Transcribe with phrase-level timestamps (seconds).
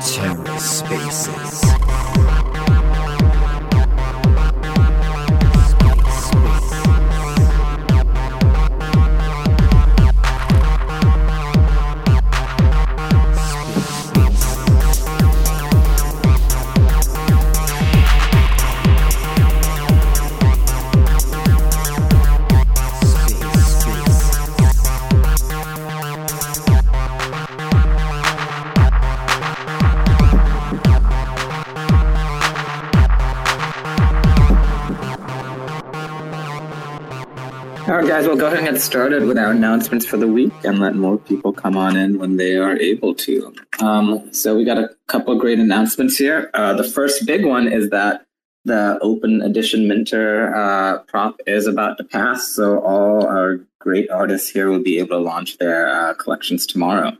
[0.00, 1.75] TerraSpaces.
[38.16, 40.96] Guys, we'll go ahead and get started with our announcements for the week and let
[40.96, 43.54] more people come on in when they are able to.
[43.80, 46.50] Um, so we got a couple great announcements here.
[46.54, 48.24] Uh, the first big one is that
[48.64, 54.48] the open edition Minter uh, prop is about to pass, so all our great artists
[54.48, 57.12] here will be able to launch their uh, collections tomorrow.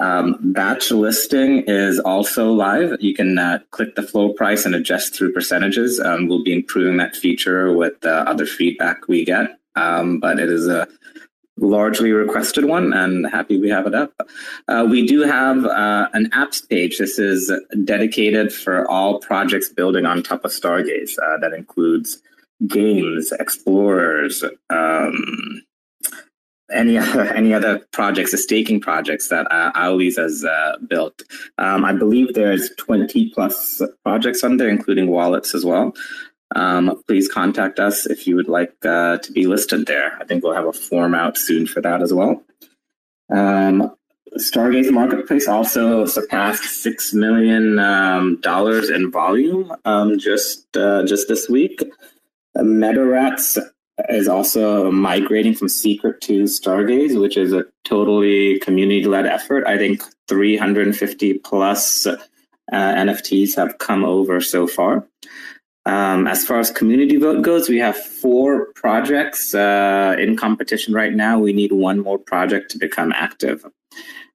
[0.00, 2.96] Um, batch listing is also live.
[2.98, 6.00] You can uh, click the floor price and adjust through percentages.
[6.00, 10.48] Um, we'll be improving that feature with uh, other feedback we get um, but it
[10.50, 10.86] is a
[11.56, 14.12] largely requested one and happy we have it up.
[14.68, 16.98] Uh, we do have uh, an apps page.
[16.98, 17.52] This is
[17.84, 21.16] dedicated for all projects building on top of Stargaze.
[21.22, 22.20] Uh, that includes
[22.66, 25.62] games, explorers, um,
[26.72, 31.22] any other, any other projects, the staking projects that uh, Aulis has uh, built.
[31.58, 35.94] Um, I believe there's 20 plus projects on there, including wallets as well
[36.54, 40.16] um, please contact us if you would like uh, to be listed there.
[40.20, 42.42] I think we'll have a form out soon for that as well.
[43.30, 43.94] Um,
[44.38, 51.48] Stargaze Marketplace also surpassed six million um, dollars in volume um, just uh, just this
[51.48, 51.82] week.
[52.56, 53.58] MetaRats
[54.08, 59.66] is also migrating from Secret to Stargaze, which is a totally community-led effort.
[59.66, 62.16] I think 350 plus uh,
[62.72, 65.06] NFTs have come over so far.
[65.86, 71.12] Um, as far as community vote goes, we have four projects uh, in competition right
[71.12, 71.38] now.
[71.38, 73.64] We need one more project to become active.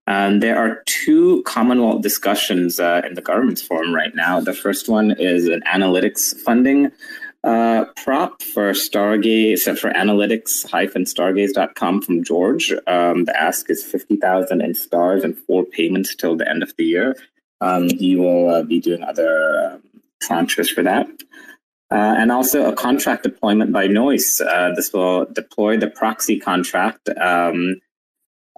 [0.06, 4.40] Um, there are two Commonwealth discussions uh, in the government's forum right now.
[4.40, 6.92] The first one is an analytics funding
[7.44, 12.74] uh, prop for Stargaze, for analytics-stargaze.com from George.
[12.88, 16.86] Um, the ask is 50,000 in stars and four payments till the end of the
[16.86, 17.16] year.
[17.62, 19.80] Um, he will uh, be doing other
[20.30, 21.08] um, for that.
[21.92, 24.42] Uh, and also a contract deployment by Nois.
[24.42, 27.82] Uh, this will deploy the proxy contract um,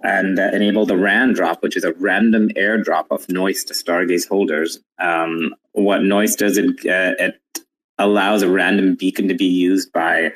[0.02, 4.28] and uh, enable the RAN drop, which is a random airdrop of Nois to Stargaze
[4.28, 4.80] holders.
[4.98, 7.40] Um, what Nois does, it, uh, it
[7.98, 10.32] allows a random beacon to be used by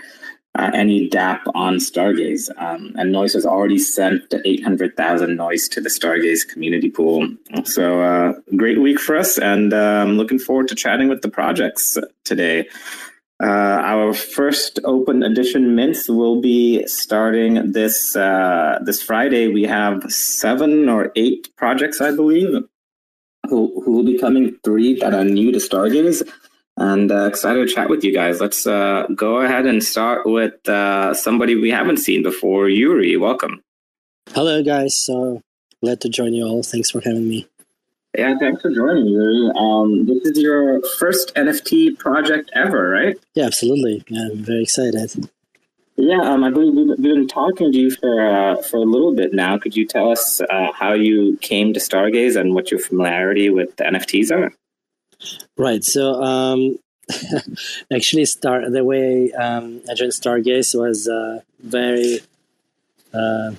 [0.59, 2.49] uh, any DAP on Stargaze.
[2.56, 7.28] Um, and Nois has already sent 800,000 Nois to the Stargaze community pool.
[7.65, 11.28] So, uh, great week for us, and I'm um, looking forward to chatting with the
[11.28, 12.69] projects today.
[13.43, 19.49] Uh, our first open edition mints will be starting this uh, this Friday.
[19.49, 22.49] We have seven or eight projects, I believe,
[23.50, 24.56] who, who will be coming.
[24.65, 26.27] Three that are new to Stargaze
[26.76, 28.41] and uh, excited to chat with you guys.
[28.41, 32.69] Let's uh, go ahead and start with uh, somebody we haven't seen before.
[32.69, 33.62] Yuri, welcome.
[34.32, 34.97] Hello, guys.
[34.97, 35.42] So
[35.82, 36.62] glad to join you all.
[36.62, 37.48] Thanks for having me.
[38.16, 39.50] Yeah, thanks for joining, Yuri.
[39.59, 43.16] Um, this is your first NFT project ever, right?
[43.34, 44.04] Yeah, absolutely.
[44.09, 45.31] Yeah, I'm very excited.
[45.97, 49.32] Yeah, um, I believe we've been talking to you for uh, for a little bit
[49.32, 49.59] now.
[49.59, 53.76] Could you tell us uh, how you came to Stargaze and what your familiarity with
[53.76, 54.53] the NFTs are?
[55.56, 55.82] Right.
[55.82, 56.78] So um,
[57.93, 62.21] actually, start the way um, I joined Stargaze was uh, very.
[63.12, 63.53] Uh,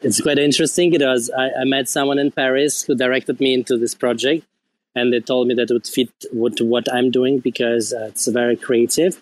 [0.00, 0.94] it's quite interesting.
[0.94, 4.46] It was I, I, met someone in Paris who directed me into this project,
[4.94, 8.28] and they told me that it would fit to what I'm doing because uh, it's
[8.28, 9.18] very creative,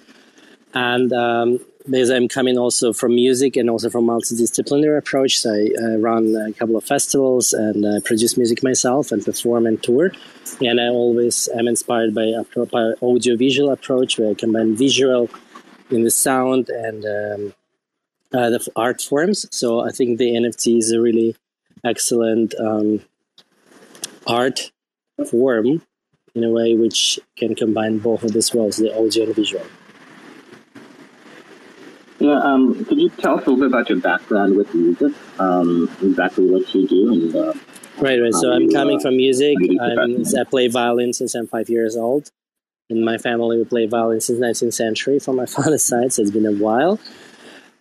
[0.75, 5.39] and um, because I'm coming also from music and also from multidisciplinary approach.
[5.39, 9.67] So I uh, run a couple of festivals and uh, produce music myself and perform
[9.67, 10.11] and tour.
[10.61, 12.33] And I always am inspired by,
[12.73, 15.31] by audio visual approach where I combine visual
[15.91, 17.55] in the sound and um,
[18.33, 19.47] uh, the art forms.
[19.51, 21.37] So I think the NFT is a really
[21.85, 23.01] excellent um,
[24.27, 24.73] art
[25.31, 25.83] form
[26.35, 29.65] in a way which can combine both of these worlds, the audio and visual.
[32.19, 35.13] Yeah, um, could you tell us a little bit about your background with music?
[35.39, 37.37] Um, exactly what you do and.
[37.37, 37.53] Uh,
[37.99, 38.35] right, right.
[38.35, 39.57] So I'm coming uh, from music.
[39.81, 42.31] I'm, I play violin since I'm five years old.
[42.89, 46.31] In my family, we play violin since 19th century from my father's side, so it's
[46.31, 46.99] been a while.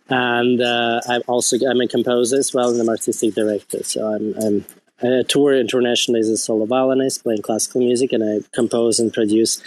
[0.09, 3.83] and uh, I'm also I'm a composer as well and I'm artistic director.
[3.83, 4.65] So I'm, I'm
[5.01, 9.61] I tour internationally as a solo violinist, playing classical music, and I compose and produce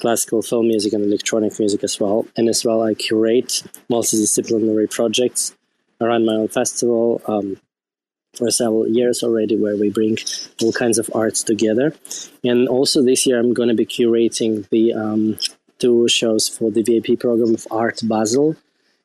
[0.00, 2.26] classical film music and electronic music as well.
[2.36, 5.54] And as well, I curate multidisciplinary projects.
[6.00, 7.56] I run my own festival um,
[8.34, 10.18] for several years already, where we bring
[10.62, 11.94] all kinds of arts together.
[12.44, 15.38] And also this year, I'm going to be curating the um,
[15.78, 18.56] two shows for the VIP program of Art Basel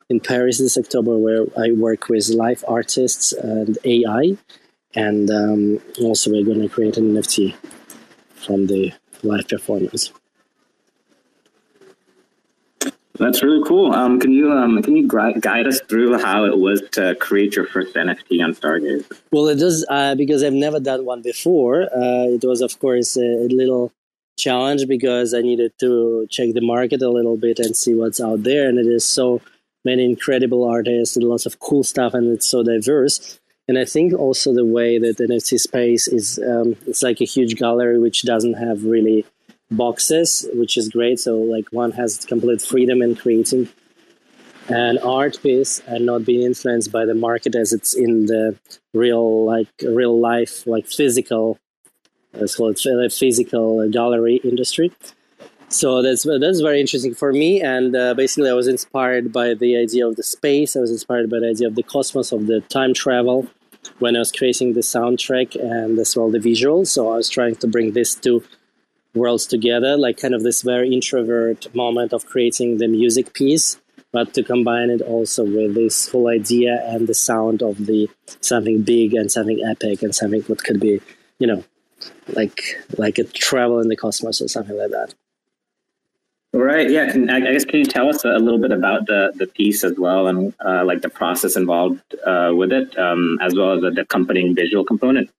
[0.08, 4.36] in Paris this October, where I work with live artists and AI
[4.94, 7.54] and um, also we're going to create an NFT
[8.34, 8.92] from the
[9.22, 10.12] live performance.
[13.16, 13.92] That's really cool.
[13.92, 17.66] Um, can you um, can you guide us through how it was to create your
[17.66, 19.04] first NFT on Stargaze?
[19.30, 21.82] Well, it does uh, because I've never done one before.
[21.82, 23.92] Uh, it was, of course, a, a, little
[24.36, 28.42] challenge because I needed to check the market a little bit and see what's out
[28.42, 28.68] there.
[28.68, 29.40] And it is so
[29.84, 33.38] many incredible artists and lots of cool stuff, and it's so diverse.
[33.68, 37.24] And I think also the way that the NFT space is, um, it's like a
[37.24, 39.24] huge gallery which doesn't have really
[39.76, 41.18] boxes, which is great.
[41.20, 43.68] So like one has complete freedom in creating
[44.68, 48.58] an art piece and not being influenced by the market as it's in the
[48.94, 51.58] real like real life like physical
[52.32, 54.92] let's call it physical gallery industry.
[55.68, 57.60] So that's that's very interesting for me.
[57.60, 60.76] And uh, basically i was inspired by the idea of the space.
[60.76, 63.48] I was inspired by the idea of the cosmos of the time travel
[63.98, 66.88] when i was creating the soundtrack and as well the visuals.
[66.88, 68.42] So i was trying to bring this two
[69.14, 73.78] worlds together like kind of this very introvert moment of creating the music piece
[74.12, 78.08] but to combine it also with this whole idea and the sound of the
[78.40, 81.00] something big and something epic and something that could be
[81.38, 81.64] you know
[82.28, 82.60] like
[82.98, 85.14] like a travel in the cosmos or something like that
[86.54, 86.88] Right.
[86.88, 87.10] Yeah.
[87.10, 89.98] Can, I guess can you tell us a little bit about the the piece as
[89.98, 94.02] well, and uh, like the process involved uh, with it, um, as well as the
[94.02, 95.30] accompanying visual component.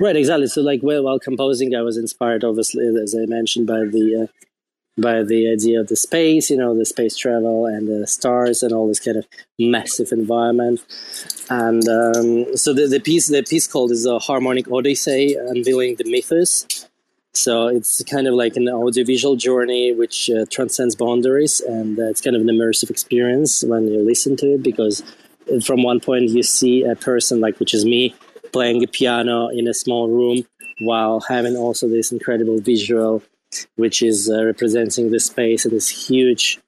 [0.00, 0.16] Right.
[0.16, 0.46] Exactly.
[0.46, 5.00] So, like while, while composing, I was inspired, obviously, as I mentioned, by the uh,
[5.00, 8.72] by the idea of the space, you know, the space travel and the stars and
[8.72, 9.26] all this kind of
[9.58, 10.84] massive environment.
[11.50, 16.04] And um, so the, the piece the piece called is a harmonic odyssey, unveiling the
[16.04, 16.86] mythos
[17.34, 22.20] so it's kind of like an audiovisual journey which uh, transcends boundaries, and uh, it's
[22.20, 25.02] kind of an immersive experience when you listen to it because
[25.52, 28.14] uh, from one point you see a person like which is me
[28.54, 30.38] playing a piano in a small room
[30.78, 33.20] while having also this incredible visual
[33.74, 36.60] which is uh, representing the space and this huge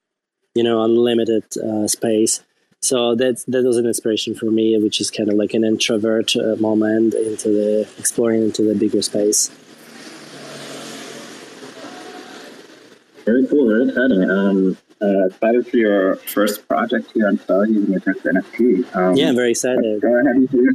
[0.57, 2.43] you know unlimited uh, space
[2.81, 6.35] so that that was an inspiration for me which is kind of like an introvert
[6.37, 9.41] uh, moment into the exploring into the bigger space
[13.27, 14.31] Very cool, very exciting.
[14.31, 17.41] Um, uh, excited for your first project here on
[17.75, 18.95] using your first NFT.
[18.95, 20.01] Um, yeah, I'm very excited.
[20.01, 20.75] Go ahead and hear.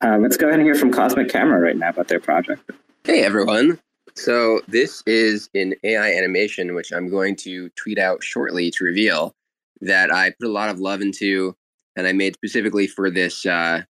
[0.00, 2.70] Uh, let's go ahead and hear from Cosmic Camera right now about their project.
[3.04, 3.80] Hey everyone.
[4.14, 9.34] So this is an AI animation which I'm going to tweet out shortly to reveal
[9.80, 11.56] that I put a lot of love into
[11.96, 13.82] and I made specifically for this uh,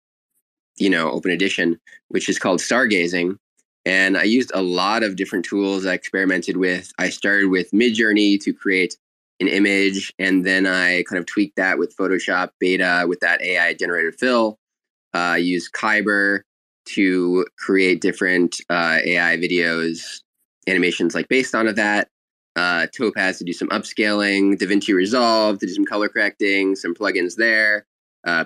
[0.79, 1.79] you know, open edition,
[2.09, 3.37] which is called Stargazing.
[3.85, 6.93] And I used a lot of different tools I experimented with.
[6.99, 8.97] I started with Midjourney to create
[9.41, 13.75] an image, and then I kind of tweaked that with Photoshop Beta with that AI
[13.75, 14.59] generated fill.
[15.15, 16.41] Uh, I used Kaiber
[16.87, 20.21] to create different uh, AI videos,
[20.67, 22.09] animations like based on of that.
[22.57, 27.37] Uh, Topaz to do some upscaling, DaVinci Resolve to do some color correcting, some plugins
[27.37, 27.87] there,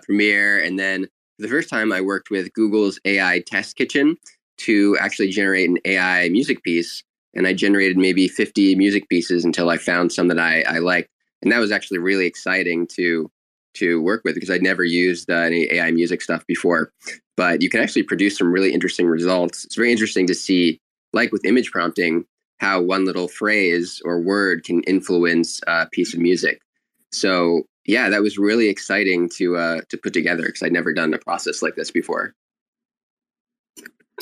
[0.02, 4.16] Premiere, and then for the first time I worked with Google's AI Test Kitchen
[4.58, 7.02] to actually generate an AI music piece.
[7.34, 11.08] And I generated maybe 50 music pieces until I found some that I, I liked.
[11.40, 13.30] And that was actually really exciting to
[13.74, 16.92] to work with because I'd never used uh, any AI music stuff before.
[17.36, 19.64] But you can actually produce some really interesting results.
[19.64, 20.78] It's very interesting to see,
[21.12, 22.24] like with image prompting,
[22.58, 26.60] how one little phrase or word can influence a piece of music.
[27.10, 31.12] So yeah, that was really exciting to uh, to put together because I'd never done
[31.12, 32.34] a process like this before.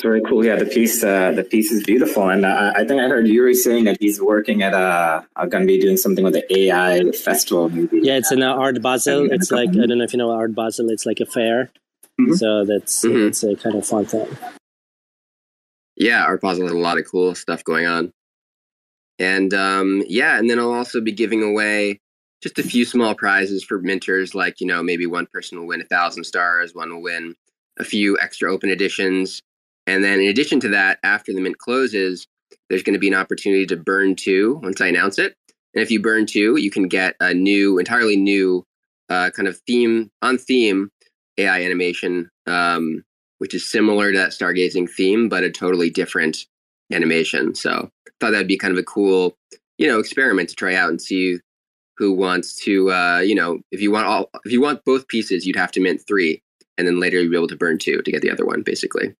[0.01, 0.43] It's very cool.
[0.43, 3.53] Yeah, the piece uh, the piece is beautiful, and uh, I think I heard Yuri
[3.53, 7.11] saying that he's working at a uh, going to be doing something with the AI
[7.11, 7.69] festival.
[7.69, 7.99] Maybe.
[8.01, 9.31] Yeah, it's in uh, Art Basel.
[9.31, 10.89] It's like I don't know if you know Art Basel.
[10.89, 11.69] It's like a fair,
[12.19, 12.33] mm-hmm.
[12.33, 13.27] so that's mm-hmm.
[13.27, 14.25] it's a kind of fun thing.
[15.95, 18.11] Yeah, Art Basel has a lot of cool stuff going on,
[19.19, 21.99] and um, yeah, and then I'll also be giving away
[22.41, 24.33] just a few small prizes for minters.
[24.33, 27.35] Like you know, maybe one person will win a thousand stars, one will win
[27.77, 29.43] a few extra open editions
[29.87, 32.27] and then in addition to that, after the mint closes,
[32.69, 35.35] there's going to be an opportunity to burn two once I announce it.
[35.73, 38.65] And if you burn two, you can get a new, entirely new
[39.09, 40.89] uh, kind of theme on theme
[41.37, 43.03] AI animation, um,
[43.39, 46.45] which is similar to that stargazing theme, but a totally different
[46.91, 47.55] animation.
[47.55, 49.35] So thought that'd be kind of a cool,
[49.77, 51.39] you know, experiment to try out and see
[51.97, 55.45] who wants to, uh, you know, if you want all, if you want both pieces,
[55.45, 56.41] you'd have to mint three,
[56.77, 59.13] and then later you'd be able to burn two to get the other one, basically.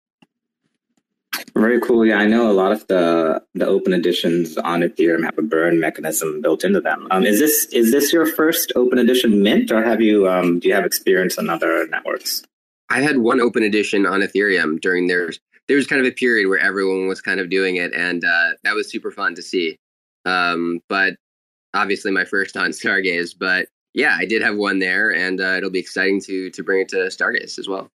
[1.54, 2.06] Very cool.
[2.06, 5.80] Yeah, I know a lot of the the open editions on Ethereum have a burn
[5.80, 7.06] mechanism built into them.
[7.10, 10.68] Um, is this is this your first open edition mint, or have you um, do
[10.68, 12.42] you have experience on other networks?
[12.88, 15.30] I had one open edition on Ethereum during their
[15.68, 18.50] there was kind of a period where everyone was kind of doing it, and uh,
[18.64, 19.78] that was super fun to see.
[20.24, 21.14] Um, but
[21.74, 23.34] obviously, my first on Stargaze.
[23.38, 26.80] But yeah, I did have one there, and uh, it'll be exciting to to bring
[26.80, 27.88] it to Stargaze as well.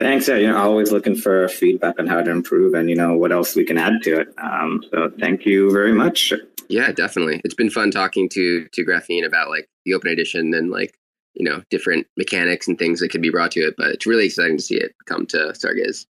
[0.00, 0.28] Thanks.
[0.28, 3.32] Yeah, you know, always looking for feedback on how to improve and you know what
[3.32, 4.28] else we can add to it.
[4.38, 6.32] Um, so thank you very much.
[6.68, 7.40] Yeah, definitely.
[7.44, 10.98] It's been fun talking to to Graphene about like the open edition and like
[11.34, 13.74] you know different mechanics and things that could be brought to it.
[13.76, 16.06] But it's really exciting to see it come to Stargaze.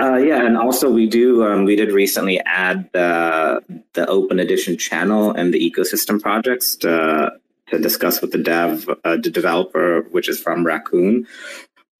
[0.00, 3.62] Uh, yeah, and also we do um, we did recently add the
[3.94, 7.30] the open edition channel and the ecosystem projects to,
[7.68, 11.28] to discuss with the dev uh, the developer, which is from Raccoon,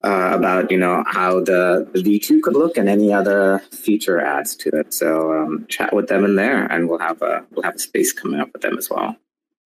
[0.03, 4.55] uh, about you know how the, the V2 could look and any other feature adds
[4.57, 4.93] to it.
[4.93, 8.13] So um, chat with them in there, and we'll have a we'll have a space
[8.13, 9.15] coming up with them as well.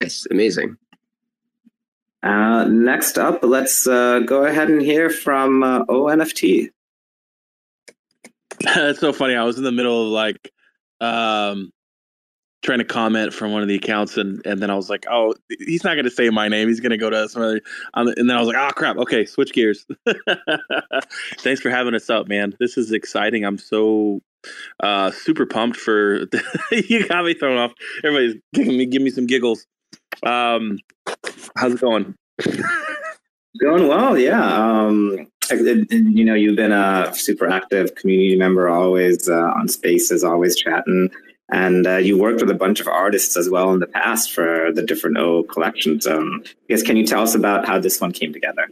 [0.02, 0.78] It's amazing.
[2.24, 6.72] Uh, next up, let's uh, go ahead and hear from uh, ONFT.
[8.62, 9.36] That's so funny.
[9.36, 10.52] I was in the middle of like
[11.02, 11.72] um,
[12.66, 15.36] trying to comment from one of the accounts, and and then I was like, oh,
[15.60, 16.68] he's not going to say my name.
[16.68, 17.62] He's going to go to some other.
[17.94, 18.98] Um, and then I was like, oh crap.
[18.98, 19.86] Okay, switch gears.
[21.38, 22.54] Thanks for having us up, man.
[22.60, 23.46] This is exciting.
[23.46, 24.22] I'm so
[24.82, 26.28] uh, super pumped for.
[26.72, 27.72] you got me thrown off.
[28.04, 29.66] Everybody's giving me give me some giggles.
[30.24, 30.80] Um,
[31.56, 32.16] how's it going?
[33.62, 34.86] Going well, yeah.
[34.86, 40.56] Um, you know, you've been a super active community member, always uh, on spaces, always
[40.56, 41.10] chatting.
[41.50, 44.72] And uh, you worked with a bunch of artists as well in the past for
[44.74, 46.08] the different O collections.
[46.08, 48.70] Um, I guess, can you tell us about how this one came together?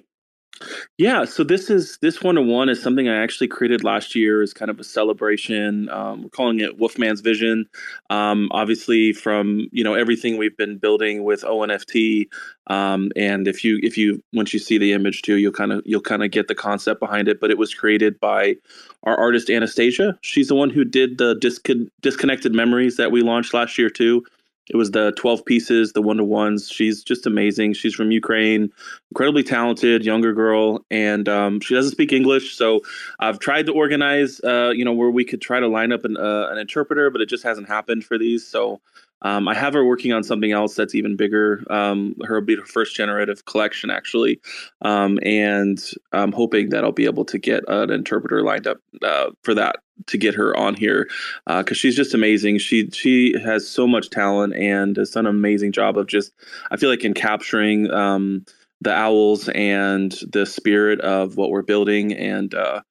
[0.97, 4.41] Yeah, so this is this one to one is something I actually created last year
[4.41, 5.89] as kind of a celebration.
[5.89, 7.65] Um, we're calling it Wolfman's Vision.
[8.09, 12.27] Um, obviously, from you know everything we've been building with ONFT,
[12.67, 15.81] um, and if you if you once you see the image too, you'll kind of
[15.85, 17.39] you'll kind of get the concept behind it.
[17.39, 18.55] But it was created by
[19.03, 20.17] our artist Anastasia.
[20.21, 24.23] She's the one who did the discon- disconnected memories that we launched last year too.
[24.69, 26.69] It was the 12 pieces, the one to ones.
[26.69, 27.73] She's just amazing.
[27.73, 28.71] She's from Ukraine,
[29.11, 32.55] incredibly talented, younger girl, and um, she doesn't speak English.
[32.55, 32.81] So
[33.19, 36.15] I've tried to organize, uh, you know, where we could try to line up an,
[36.17, 38.47] uh, an interpreter, but it just hasn't happened for these.
[38.47, 38.79] So
[39.23, 41.63] um, I have her working on something else that's even bigger.
[41.69, 44.39] Um, her will be her first generative collection, actually,
[44.81, 49.31] um, and I'm hoping that I'll be able to get an interpreter lined up uh,
[49.43, 49.77] for that
[50.07, 51.07] to get her on here
[51.47, 52.57] because uh, she's just amazing.
[52.57, 56.33] She she has so much talent and has done an amazing job of just
[56.71, 58.45] I feel like in capturing um,
[58.81, 62.53] the owls and the spirit of what we're building and.
[62.53, 62.81] Uh,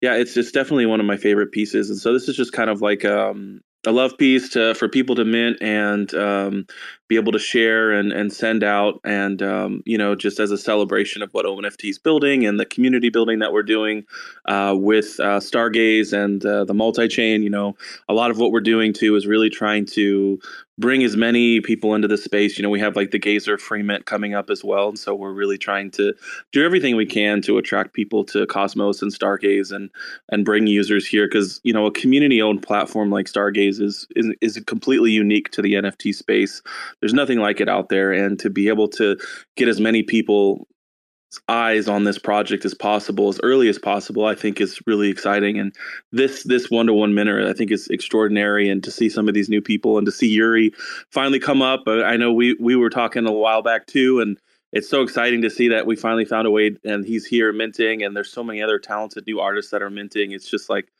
[0.00, 2.68] yeah, it's just definitely one of my favorite pieces, and so this is just kind
[2.68, 6.66] of like um, a love piece to for people to mint and um,
[7.12, 10.56] be able to share and, and send out and um, you know just as a
[10.56, 14.06] celebration of what ONFT is building and the community building that we're doing
[14.46, 17.42] uh, with uh, Stargaze and uh, the multi chain.
[17.42, 17.76] You know,
[18.08, 20.40] a lot of what we're doing too is really trying to
[20.78, 22.58] bring as many people into the space.
[22.58, 25.14] You know, we have like the Gazer free mint coming up as well, and so
[25.14, 26.14] we're really trying to
[26.52, 29.90] do everything we can to attract people to Cosmos and Stargaze and
[30.30, 34.34] and bring users here because you know a community owned platform like Stargaze is, is
[34.40, 36.62] is completely unique to the NFT space.
[37.02, 39.18] There's nothing like it out there, and to be able to
[39.56, 40.66] get as many people
[41.48, 45.58] eyes on this project as possible as early as possible i think is really exciting.
[45.58, 45.74] And
[46.10, 49.62] this this one-to-one minute i think is extraordinary and to see some of these new
[49.62, 50.72] people and to see yuri
[51.08, 54.38] finally come up uh, i know we we were talking a while back too and
[54.72, 58.02] it's so exciting to see that we finally found a way and he's here minting
[58.02, 60.32] and there's so many other talented new artists that are minting.
[60.32, 60.90] It's just like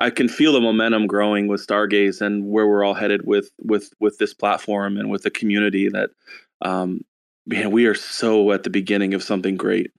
[0.00, 3.90] i can feel the momentum growing with stargaze and where we're all headed with with
[4.00, 6.10] with this platform and with the community that
[6.62, 7.00] um,
[7.46, 9.90] man, we are so at the beginning of something great.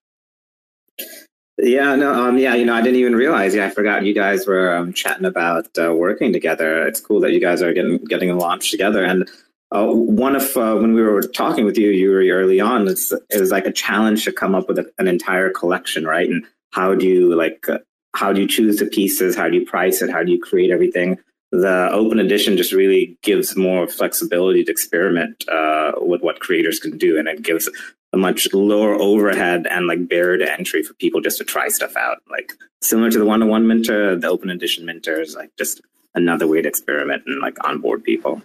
[1.58, 3.54] Yeah, no, um, yeah, you know, I didn't even realize.
[3.54, 6.88] Yeah, I forgot you guys were um, chatting about uh, working together.
[6.88, 9.04] It's cool that you guys are getting getting a launch together.
[9.04, 9.30] And
[9.72, 12.88] uh, one of uh, when we were talking with you, you were early on.
[12.88, 16.30] It was like a challenge to come up with a, an entire collection, right?
[16.30, 17.80] And how do you like uh,
[18.14, 19.36] how do you choose the pieces?
[19.36, 20.10] How do you price it?
[20.10, 21.18] How do you create everything?
[21.52, 26.98] the open edition just really gives more flexibility to experiment uh, with what creators can
[26.98, 27.70] do, and it gives
[28.14, 31.96] a much lower overhead and like barrier to entry for people just to try stuff
[31.96, 32.20] out.
[32.30, 35.82] Like similar to the one-on-one mentor, the open edition minter is like just
[36.16, 38.42] another way to experiment and like onboard people.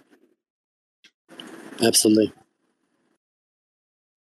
[1.81, 2.33] Absolutely.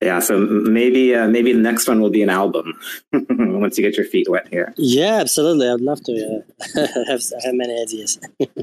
[0.00, 2.78] Yeah, so maybe uh, maybe the next one will be an album
[3.12, 4.72] once you get your feet wet here.
[4.76, 5.68] Yeah, absolutely.
[5.68, 6.42] I'd love to
[6.76, 8.18] uh, have have many ideas.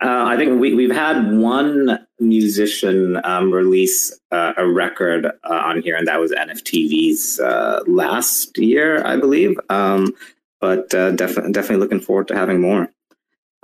[0.00, 5.80] Uh, I think we, we've had one musician um, release uh, a record uh, on
[5.80, 9.60] here, and that was NFTV's uh, last year, I believe.
[9.68, 10.12] Um,
[10.60, 12.88] but uh, definitely, definitely looking forward to having more.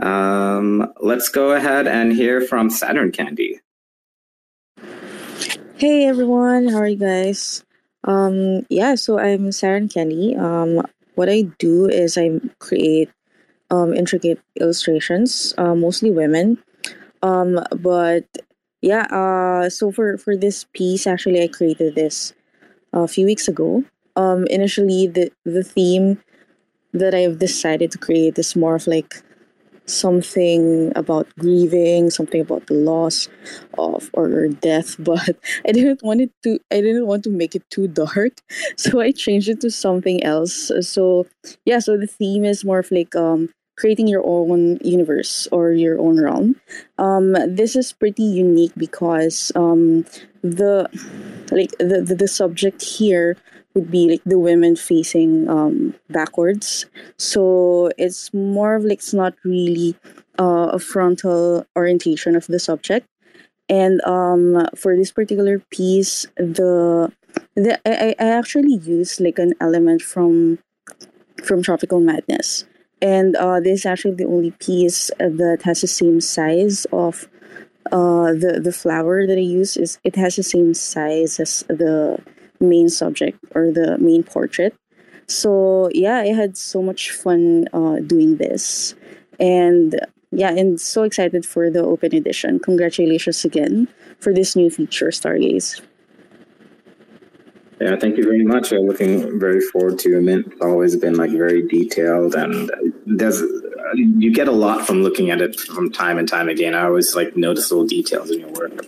[0.01, 3.61] Um, let's go ahead and hear from Saturn Candy.
[5.79, 7.63] Hey everyone, how are you guys?
[8.03, 10.35] Um, yeah, so I'm Saturn Candy.
[10.35, 10.83] Um,
[11.15, 13.11] what I do is I create
[13.71, 16.59] um, intricate illustrations, uh, mostly women.
[17.23, 18.27] Um, but
[18.83, 22.35] yeah, uh, so for, for this piece, actually, I created this
[22.93, 23.85] a few weeks ago.
[24.17, 26.21] Um, initially, the, the theme
[26.93, 29.23] that I've decided to create is more of like
[29.88, 33.28] something about grieving, something about the loss
[33.78, 37.68] of or death, but I didn't want it to I didn't want to make it
[37.71, 38.40] too dark.
[38.76, 40.71] So I changed it to something else.
[40.80, 41.26] So
[41.64, 45.99] yeah, so the theme is more of like um creating your own universe or your
[46.01, 46.57] own realm.
[46.99, 50.05] Um, this is pretty unique because um,
[50.43, 50.91] the
[51.53, 53.37] like the, the, the subject here
[53.75, 56.87] would be like the women facing um, backwards.
[57.19, 59.95] So it's more of like it's not really
[60.41, 63.07] uh, a frontal orientation of the subject.
[63.69, 67.13] And um, for this particular piece, the
[67.55, 70.59] the I, I actually used like an element from
[71.45, 72.65] from Tropical Madness
[73.00, 77.28] and uh, this is actually the only piece that has the same size of
[77.93, 82.19] uh, the the flower that I use is it has the same size as the
[82.61, 84.75] main subject or the main portrait.
[85.26, 88.94] So yeah, I had so much fun uh, doing this,
[89.38, 89.99] and
[90.31, 92.59] yeah, and so excited for the open edition.
[92.59, 93.88] Congratulations again
[94.20, 95.81] for this new feature, Stargaze.
[97.81, 98.73] Yeah, thank you very much.
[98.73, 100.49] I'm looking very forward to Mint.
[100.49, 102.71] It's always been like very detailed, and
[103.07, 103.41] there's
[103.95, 106.75] you get a lot from looking at it from time and time again.
[106.75, 108.87] I always like notice little details in your work.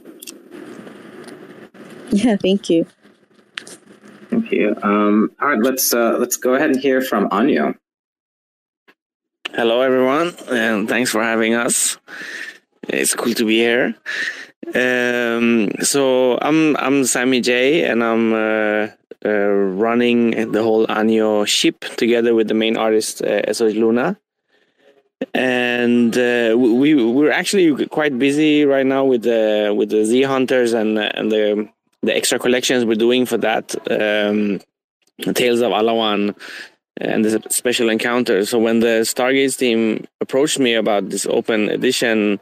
[2.11, 2.87] Yeah, thank you.
[4.29, 4.77] Thank you.
[4.83, 7.75] Um, all right, let's uh, let's go ahead and hear from Anya.
[9.55, 11.97] Hello, everyone, and thanks for having us.
[12.89, 13.95] It's cool to be here.
[14.67, 18.89] Um, so I'm I'm Sammy J, and I'm uh,
[19.25, 24.19] uh, running the whole Anio ship together with the main artist uh, SOS Luna.
[25.35, 30.73] And uh, we we're actually quite busy right now with the with the Z Hunters
[30.73, 31.69] and and the
[32.03, 34.61] the extra collections we're doing for that um,
[35.35, 36.35] Tales of Alawan
[37.01, 38.51] and the special encounters.
[38.51, 42.41] So when the Stargaze team approached me about this open edition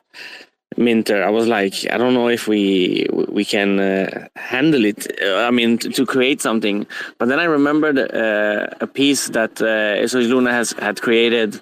[0.77, 5.21] Minter, I was like, I don't know if we we can uh, handle it.
[5.21, 6.87] Uh, I mean, to, to, create something.
[7.19, 11.61] But then I remembered uh, a piece that uh, SOS Luna has had created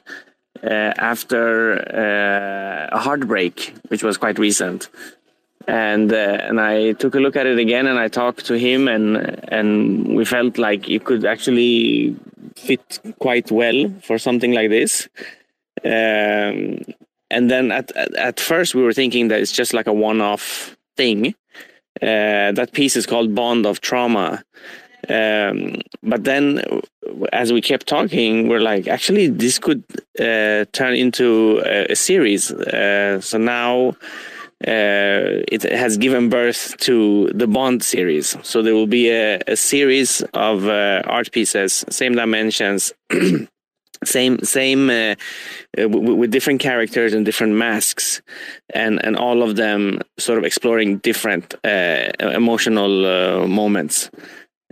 [0.63, 4.89] uh, after uh, a heartbreak, which was quite recent.
[5.69, 8.87] And uh, and I took a look at it again, and I talked to him,
[8.87, 9.17] and
[9.49, 12.17] and we felt like it could actually
[12.57, 15.09] fit quite well for something like this.
[15.85, 16.79] Um,
[17.31, 20.77] and then at, at, at first we were thinking that it's just like a one-off
[20.97, 21.35] thing.
[22.03, 24.45] Uh, that piece is called Bond of Trauma.
[25.09, 26.63] Um, but then,
[27.33, 29.85] as we kept talking, we're like, actually, this could
[30.19, 32.51] uh, turn into a, a series.
[32.51, 33.97] Uh, so now
[34.67, 38.37] uh, it has given birth to the Bond series.
[38.43, 42.93] So there will be a, a series of uh, art pieces, same dimensions.
[44.05, 45.15] same same uh,
[45.79, 48.23] uh, with different characters and different masks
[48.75, 54.11] and and all of them sort of exploring different uh, emotional uh, moments.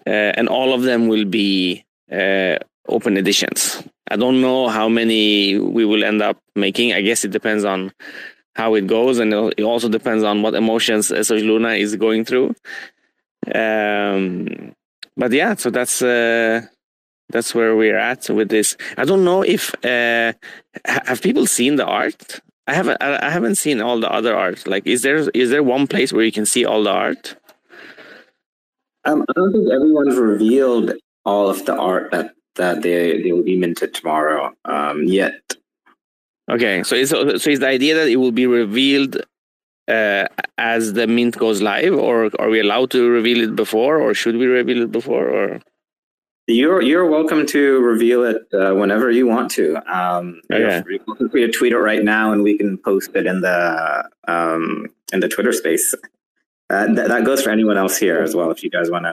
[0.06, 1.82] Uh, and all of them will be
[2.12, 2.56] uh,
[2.88, 3.82] open editions.
[4.10, 6.92] I don't know how many we will end up making.
[6.92, 7.90] I guess it depends on
[8.54, 12.54] how it goes and it also depends on what emotions SOS Luna is going through.
[13.54, 14.74] Um,
[15.16, 16.00] but yeah so that's
[17.34, 18.76] that's where we're at with this.
[18.96, 20.32] I don't know if uh,
[20.86, 22.40] have people seen the art.
[22.68, 23.02] I haven't.
[23.02, 24.66] I haven't seen all the other art.
[24.68, 27.36] Like, is there is there one place where you can see all the art?
[29.04, 30.92] Um, I don't think everyone's revealed
[31.26, 35.42] all of the art that that they they will be minted tomorrow um, yet.
[36.48, 39.16] Okay, so it's so is the idea that it will be revealed
[39.88, 44.14] uh, as the mint goes live, or are we allowed to reveal it before, or
[44.14, 45.60] should we reveal it before, or?
[46.46, 49.76] You're you're welcome to reveal it uh, whenever you want to.
[49.90, 50.82] Um, Okay.
[51.18, 54.88] You're free to tweet it right now, and we can post it in the um,
[55.12, 55.94] in the Twitter space.
[56.68, 58.50] Uh, th- that goes for anyone else here as well.
[58.50, 59.06] If you guys want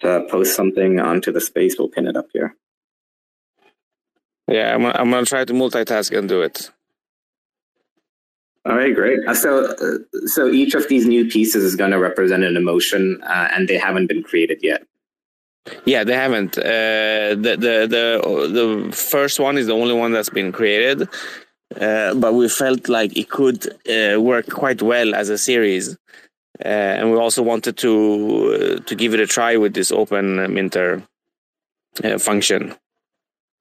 [0.00, 2.56] to uh, post something onto the space, we'll pin it up here.
[4.48, 6.70] Yeah, I'm, I'm gonna try to multitask and do it.
[8.64, 9.20] All right, great.
[9.26, 13.22] Uh, so, uh, so each of these new pieces is going to represent an emotion,
[13.22, 14.82] uh, and they haven't been created yet.
[15.84, 16.58] Yeah, they haven't.
[16.58, 18.06] Uh, the the the
[18.88, 21.08] the first one is the only one that's been created,
[21.80, 25.96] uh, but we felt like it could uh, work quite well as a series,
[26.64, 27.92] uh, and we also wanted to
[28.80, 31.02] uh, to give it a try with this open minter
[32.04, 32.74] uh, function.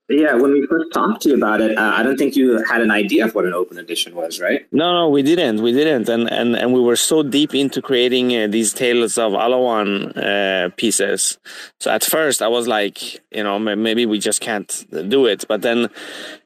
[0.10, 2.82] Yeah, when we first talked to you about it, uh, I don't think you had
[2.82, 4.66] an idea of what an open edition was, right?
[4.72, 5.62] No, no, we didn't.
[5.62, 9.34] We didn't, and and and we were so deep into creating uh, these tales of
[9.34, 11.38] Alawan uh, pieces.
[11.82, 15.44] So at first, I was like, you know, maybe we just can't do it.
[15.50, 15.90] But then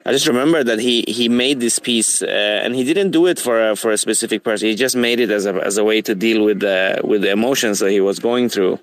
[0.08, 3.38] I just remember that he he made this piece, uh, and he didn't do it
[3.38, 4.70] for a, for a specific person.
[4.70, 7.30] He just made it as a as a way to deal with the with the
[7.30, 8.80] emotions that he was going through.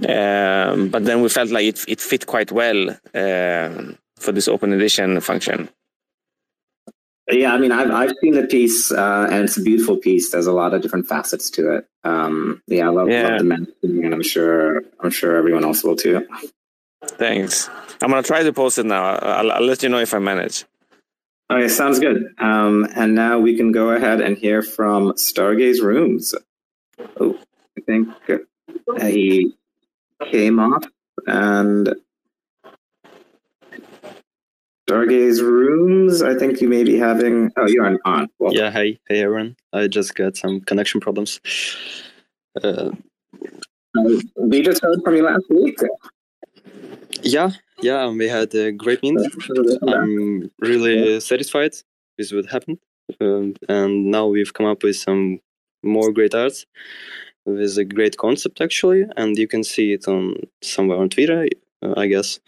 [0.00, 4.72] Um, but then we felt like it it fit quite well um for this open
[4.72, 5.68] edition function.
[7.30, 10.30] Yeah, I mean, I've I've seen the piece, uh, and it's a beautiful piece.
[10.30, 11.86] There's a lot of different facets to it.
[12.04, 13.28] Um, yeah, I love, Yeah.
[13.28, 16.26] love the mentioning, and I'm sure I'm sure everyone else will too.
[17.18, 17.70] Thanks.
[18.02, 19.04] I'm gonna try to post it now.
[19.04, 20.64] I'll, I'll let you know if I manage.
[21.50, 22.34] Okay, sounds good.
[22.38, 26.34] Um, and now we can go ahead and hear from Stargaze Rooms.
[27.20, 27.38] Oh,
[27.78, 29.54] I think uh, he
[30.22, 30.84] came off,
[31.26, 31.94] and
[34.88, 36.22] Stargaze Rooms.
[36.22, 37.50] I think you may be having.
[37.56, 37.98] Oh, you're on.
[38.04, 38.28] on.
[38.38, 38.58] Welcome.
[38.58, 39.56] Yeah, hey, hey everyone.
[39.72, 41.40] I just got some connection problems.
[42.62, 42.90] Uh,
[44.36, 45.78] We just heard from you last week.
[47.22, 47.50] yeah,
[47.80, 49.30] yeah, we had a great meeting.
[49.86, 51.74] I'm really satisfied
[52.18, 52.78] with what happened,
[53.20, 55.40] um, and now we've come up with some
[55.82, 56.64] more great art
[57.46, 61.46] with a great concept actually, and you can see it on somewhere on Twitter,
[61.82, 62.40] uh, I guess.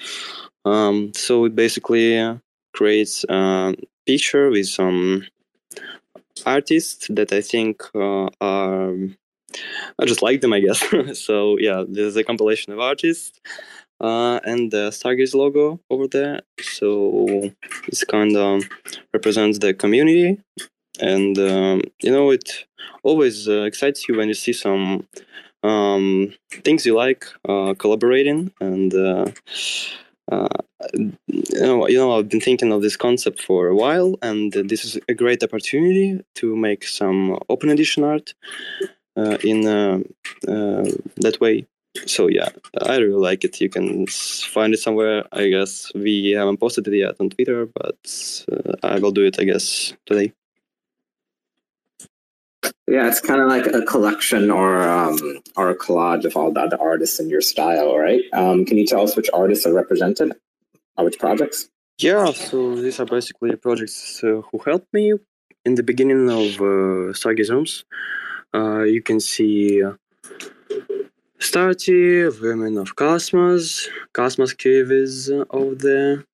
[0.65, 2.39] Um, so it basically
[2.75, 3.75] creates a
[4.07, 5.27] picture with some
[6.45, 8.95] artists that I think uh, are.
[9.99, 10.83] I just like them, I guess.
[11.19, 13.41] so yeah, there's a compilation of artists
[14.01, 16.41] uh, and the Stargaze logo over there.
[16.61, 17.51] So
[17.87, 18.65] it's kind of
[19.15, 20.39] represents the community,
[21.01, 22.67] and um, you know it
[23.03, 25.07] always uh, excites you when you see some
[25.63, 26.33] um,
[26.65, 28.95] things you like uh, collaborating and.
[28.95, 29.31] Uh,
[30.33, 30.49] uh,
[30.93, 31.13] you
[31.61, 34.99] know, you know, I've been thinking of this concept for a while, and this is
[35.09, 38.35] a great opportunity to make some open edition art
[39.17, 40.01] uh, in uh,
[40.43, 41.67] that way.
[42.07, 42.49] So yeah,
[42.83, 43.61] I really like it.
[43.61, 45.25] You can find it somewhere.
[45.33, 48.45] I guess we haven't posted it yet on Twitter, but
[48.83, 49.39] I will do it.
[49.39, 50.33] I guess today.
[52.89, 55.19] Yeah, it's kind of like a collection or um,
[55.57, 58.23] or a collage of all the other artists in your style, right?
[58.33, 60.33] Um, can you tell us which artists are represented,
[60.97, 61.69] or which projects?
[61.99, 65.15] Yeah, so these are basically projects uh, who helped me
[65.65, 67.13] in the beginning of uh,
[67.51, 67.85] Rooms.
[68.55, 69.95] Uh, you can see uh,
[71.41, 76.25] Starty, Women of Cosmos, Cosmos Cave is over there.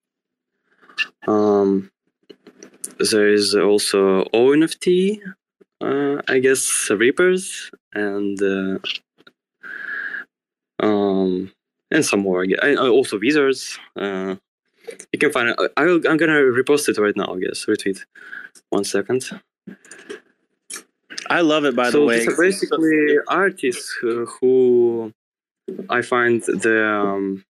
[1.27, 1.91] Um,
[2.99, 5.21] there is also ONFT,
[5.83, 8.79] uh, I guess Reapers, and uh,
[10.81, 11.53] um,
[11.91, 12.43] and some more.
[12.43, 12.59] I guess.
[12.63, 13.79] And also Wizards.
[13.97, 14.37] Uh,
[15.13, 15.57] you can find it.
[15.77, 17.35] I, I'm gonna repost it right now.
[17.35, 18.05] I guess retweet.
[18.71, 19.29] One second.
[21.31, 21.77] I love it.
[21.77, 25.13] By so the way, these are basically artists uh, who
[25.89, 27.45] I find the um,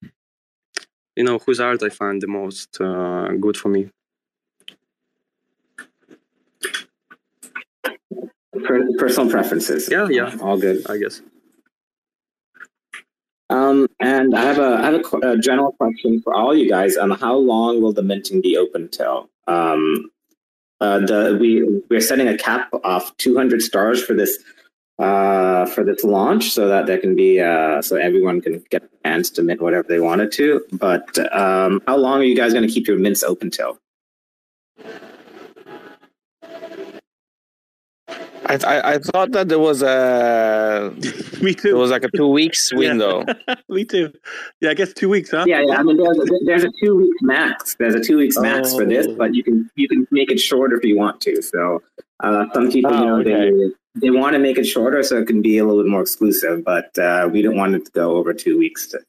[1.17, 3.91] you know whose art I find the most uh, good for me.
[8.53, 9.89] Per- personal preferences.
[9.91, 10.37] Yeah, yeah.
[10.41, 10.89] all good.
[10.89, 11.23] I guess.
[13.49, 16.97] Um, and I have a I have a, a general question for all you guys.
[16.97, 19.29] Um, how long will the minting be open till?
[19.47, 20.11] Um,
[20.81, 24.39] uh, the we we're setting a cap of 200 stars for this
[24.99, 29.31] uh for this launch so that there can be uh so everyone can get chance
[29.31, 32.73] to mint whatever they wanted to but um how long are you guys going to
[32.73, 33.79] keep your mints open till
[38.53, 40.93] I I, I, I thought that there was a
[41.43, 41.69] Me too.
[41.71, 43.25] It was like a two weeks window.
[43.69, 44.13] Me too.
[44.61, 45.45] Yeah, I guess two weeks, huh?
[45.47, 45.79] Yeah, yeah.
[45.79, 47.75] I mean, there's a, there's a two week max.
[47.79, 49.15] There's a two weeks max for this, Oh.
[49.15, 51.41] but you can you can make it shorter if you want to.
[51.43, 51.83] So
[52.21, 53.51] uh, some people, you Oh, know, okay.
[53.51, 53.71] they
[54.03, 56.65] they want to make it shorter so it can be a little bit more exclusive.
[56.65, 58.87] But uh, we don't want it to go over two weeks.
[58.89, 59.01] To,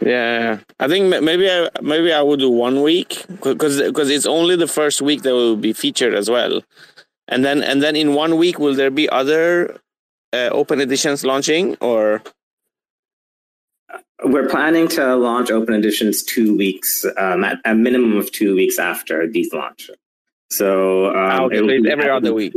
[0.00, 4.54] Yeah, I think maybe I maybe I would do one week because because it's only
[4.56, 6.62] the first week that will be featured as well,
[7.28, 9.78] and then and then in one week will there be other
[10.32, 12.22] uh, open editions launching or
[14.24, 18.78] we're planning to launch open editions two weeks, um, at a minimum of two weeks
[18.78, 19.90] after these launch.
[20.50, 22.54] So um, Ah, okay, it'll so it's be- every other week?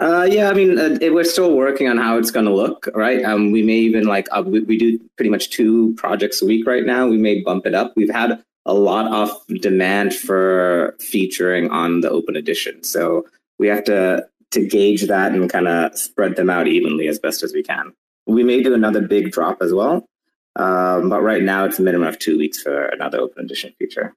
[0.00, 2.88] Uh, yeah, I mean, uh, it- we're still working on how it's going to look,
[2.94, 3.22] right?
[3.24, 6.66] Um, we may even like uh, we, we do pretty much two projects a week
[6.66, 7.06] right now.
[7.06, 7.92] We may bump it up.
[7.94, 13.26] We've had a lot of demand for featuring on the open edition, so
[13.58, 17.42] we have to to gauge that and kind of spread them out evenly as best
[17.42, 17.92] as we can.
[18.26, 20.06] We may do another big drop as well,
[20.56, 24.14] um, but right now it's a minimum of two weeks for another open edition feature.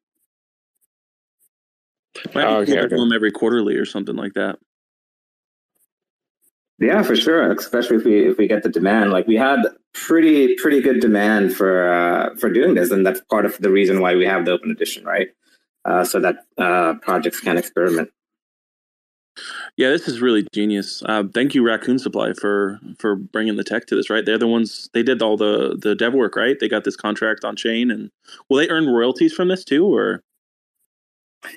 [2.33, 2.95] Might be Oh, okay, okay.
[3.13, 4.59] every quarterly or something like that.
[6.79, 7.51] Yeah, for sure.
[7.51, 9.59] Especially if we if we get the demand, like we had
[9.93, 14.01] pretty pretty good demand for uh, for doing this, and that's part of the reason
[14.01, 15.29] why we have the open edition, right?
[15.85, 18.09] Uh, so that uh, projects can experiment.
[19.77, 21.03] Yeah, this is really genius.
[21.05, 24.09] Uh, thank you, Raccoon Supply, for for bringing the tech to this.
[24.09, 26.35] Right, they're the ones they did all the the dev work.
[26.35, 28.11] Right, they got this contract on chain, and
[28.49, 30.23] will they earn royalties from this too, or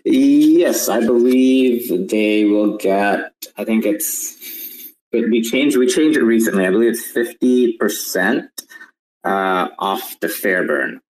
[0.04, 3.32] Yes, I believe they will get.
[3.56, 4.36] I think it's.
[5.12, 5.76] But we changed.
[5.76, 6.66] We changed it recently.
[6.66, 8.50] I believe it's fifty percent
[9.24, 11.00] uh, off the fair burn.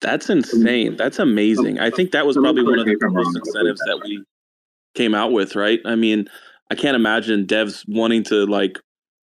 [0.00, 0.96] That's insane.
[0.96, 1.80] That's amazing.
[1.80, 3.40] I think that was probably one of the correct me if I'm biggest wrong, but
[3.40, 4.24] I incentives that we
[4.94, 5.80] came out with, right?
[5.84, 6.28] I mean,
[6.70, 8.78] I can't imagine devs wanting to like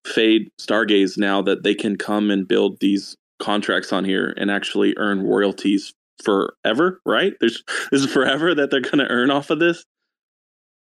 [0.06, 4.96] fade Stargaze now that they can come and build these contracts on here and actually
[4.98, 7.34] earn royalties forever, right?
[7.40, 9.86] There's this is forever that they're going to earn off of this.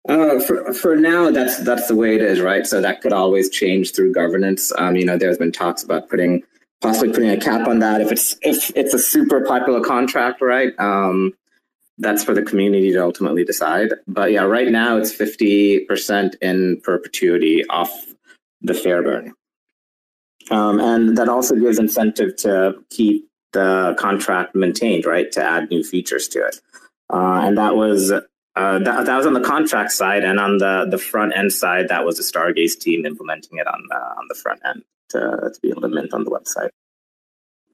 [0.08, 2.66] Uh, for for now, that's that's the way it is, right?
[2.66, 4.72] So that could always change through governance.
[4.76, 6.42] Um, you know, there's been talks about putting
[6.80, 10.72] possibly putting a cap on that if it's if it's a super popular contract, right?
[10.78, 11.34] Um,
[11.98, 13.90] that's for the community to ultimately decide.
[14.08, 18.06] But yeah, right now it's fifty percent in perpetuity off
[18.60, 19.34] the fair burn,
[20.50, 25.30] um, and that also gives incentive to keep the contract maintained, right?
[25.30, 26.60] To add new features to it,
[27.12, 28.12] uh, and that was
[28.54, 31.88] uh, that, that was on the contract side, and on the, the front end side,
[31.88, 35.60] that was the Stargaze team implementing it on the on the front end to, to
[35.62, 36.70] be able to mint on the website.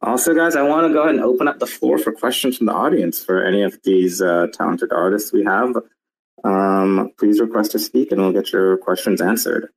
[0.00, 2.66] Also, guys, I want to go ahead and open up the floor for questions from
[2.66, 5.76] the audience for any of these uh, talented artists we have.
[6.44, 9.70] Um, please request to speak, and we'll get your questions answered.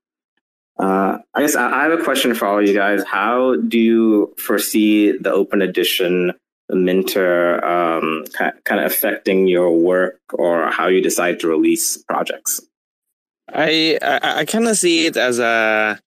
[0.78, 3.04] Uh, I guess I, I have a question for all of you guys.
[3.04, 6.34] How do you foresee the open edition
[6.76, 12.62] Minter um, kind of affecting your work or how you decide to release projects?
[13.54, 16.00] I I, I kind of see it as a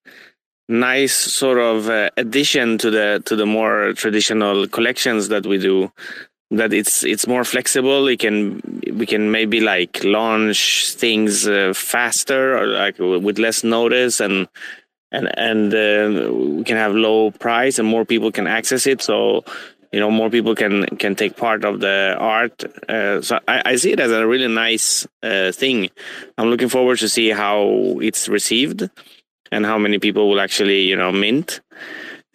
[0.67, 5.91] nice sort of uh, addition to the to the more traditional collections that we do.
[6.51, 8.03] That it's it's more flexible.
[8.03, 8.61] We can
[8.93, 14.47] we can maybe like launch things uh, faster or like with less notice and
[15.11, 19.01] and and uh, we can have low price and more people can access it.
[19.01, 19.43] So
[19.95, 22.65] you know more people can can take part of the art.
[22.89, 25.89] Uh, so I, I see it as a really nice uh, thing.
[26.37, 28.89] I'm looking forward to see how it's received
[29.53, 31.61] and how many people will actually you know mint.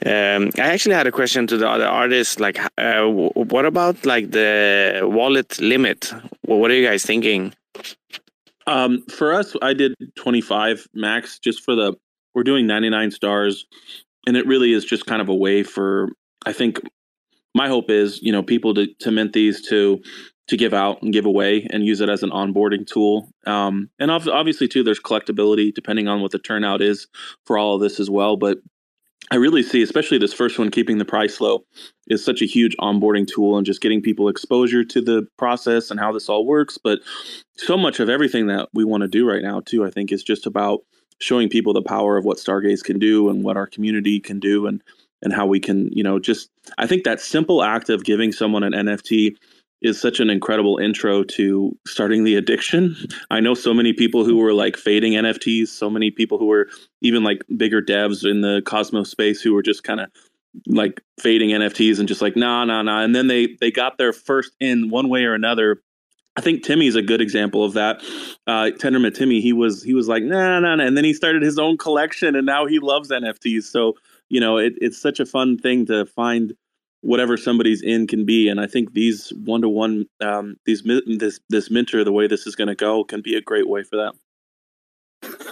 [0.06, 4.30] Um, I actually had a question to the other artists, like, uh, what about like
[4.30, 6.10] the wallet limit?
[6.40, 7.52] What are you guys thinking?
[8.66, 11.96] Um, for us, I did 25 max just for the,
[12.34, 13.66] we're doing 99 stars.
[14.26, 16.08] And it really is just kind of a way for,
[16.46, 16.80] I think
[17.54, 20.00] my hope is, you know, people to, to mint these to,
[20.48, 23.28] to give out and give away and use it as an onboarding tool.
[23.46, 27.06] Um, and ob- obviously too, there's collectability depending on what the turnout is
[27.46, 28.36] for all of this as well.
[28.36, 28.58] But
[29.30, 31.64] I really see, especially this first one, keeping the price low
[32.08, 36.00] is such a huge onboarding tool and just getting people exposure to the process and
[36.00, 36.78] how this all works.
[36.78, 37.00] But
[37.56, 40.24] so much of everything that we want to do right now, too, I think is
[40.24, 40.80] just about
[41.20, 44.66] showing people the power of what Stargaze can do and what our community can do
[44.66, 44.82] and
[45.22, 48.62] and how we can, you know, just I think that simple act of giving someone
[48.62, 49.36] an NFT
[49.82, 52.96] is such an incredible intro to starting the addiction.
[53.30, 56.68] I know so many people who were like fading NFTs, so many people who were
[57.00, 60.10] even like bigger devs in the Cosmos space who were just kind of
[60.66, 64.12] like fading NFTs and just like nah nah nah and then they they got their
[64.12, 65.80] first in one way or another
[66.36, 68.00] I think Timmy's a good example of that.
[68.46, 71.42] Uh, Tendermint Timmy, he was he was like nah nah nah, and then he started
[71.42, 73.64] his own collection, and now he loves NFTs.
[73.64, 73.94] So
[74.30, 76.54] you know, it, it's such a fun thing to find
[77.02, 80.06] whatever somebody's in can be, and I think these one to one
[80.64, 83.68] these this this mentor, the way this is going to go can be a great
[83.68, 84.14] way for that.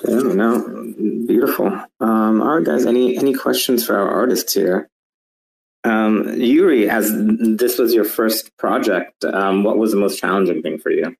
[0.08, 0.94] Yeah, no,
[1.26, 1.66] beautiful.
[2.00, 2.86] Um, all right, guys.
[2.86, 4.88] Any any questions for our artists here?
[5.84, 10.78] Um, Yuri, as this was your first project, um, what was the most challenging thing
[10.78, 11.14] for you?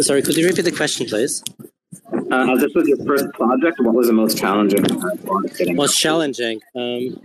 [0.00, 1.42] Sorry, could you repeat the question, please?
[2.30, 4.84] Uh, this was your first project, what was the most challenging?
[5.74, 6.60] Most challenging.
[6.76, 7.20] Um,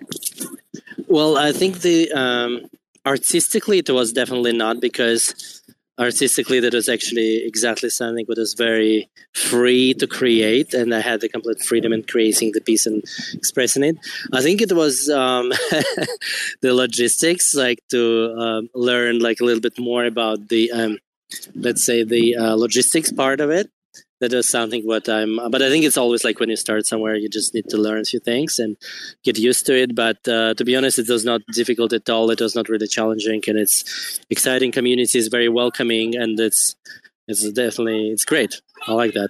[1.07, 2.69] well, I think the um,
[3.05, 5.61] artistically it was definitely not because
[5.99, 11.21] artistically that was actually exactly something that was very free to create and i had
[11.21, 13.01] the complete freedom in creating the piece and
[13.33, 13.95] expressing it
[14.33, 15.49] i think it was um,
[16.61, 20.97] the logistics like to um, learn like a little bit more about the um,
[21.55, 23.69] let's say the uh, logistics part of it
[24.29, 25.39] that is something what I'm.
[25.49, 28.01] But I think it's always like when you start somewhere, you just need to learn
[28.01, 28.75] a few things and
[29.23, 29.95] get used to it.
[29.95, 32.29] But uh, to be honest, it was not difficult at all.
[32.31, 34.71] It was not really challenging, and it's exciting.
[34.71, 36.75] Community is very welcoming, and it's
[37.27, 38.61] it's definitely it's great.
[38.87, 39.29] I like that.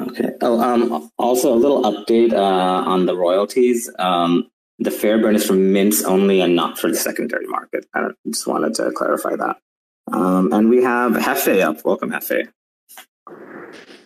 [0.00, 0.30] Okay.
[0.40, 3.90] Oh, um, also a little update uh, on the royalties.
[3.98, 7.86] Um, the Fairburn is from mints only and not for the secondary market.
[7.94, 9.56] I just wanted to clarify that.
[10.12, 11.84] Um, and we have Jefe up.
[11.84, 12.48] Welcome, Jefe.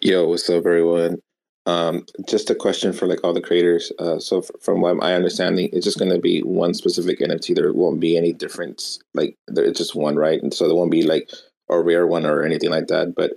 [0.00, 1.20] Yo, what's up, everyone?
[1.66, 3.90] Um, just a question for like all the creators.
[3.98, 7.54] Uh, so f- from what my understanding, it's just going to be one specific NFT.
[7.54, 9.00] There won't be any difference.
[9.14, 10.40] Like there, it's just one, right?
[10.40, 11.30] And so there won't be like
[11.68, 13.14] a rare one or anything like that.
[13.16, 13.32] But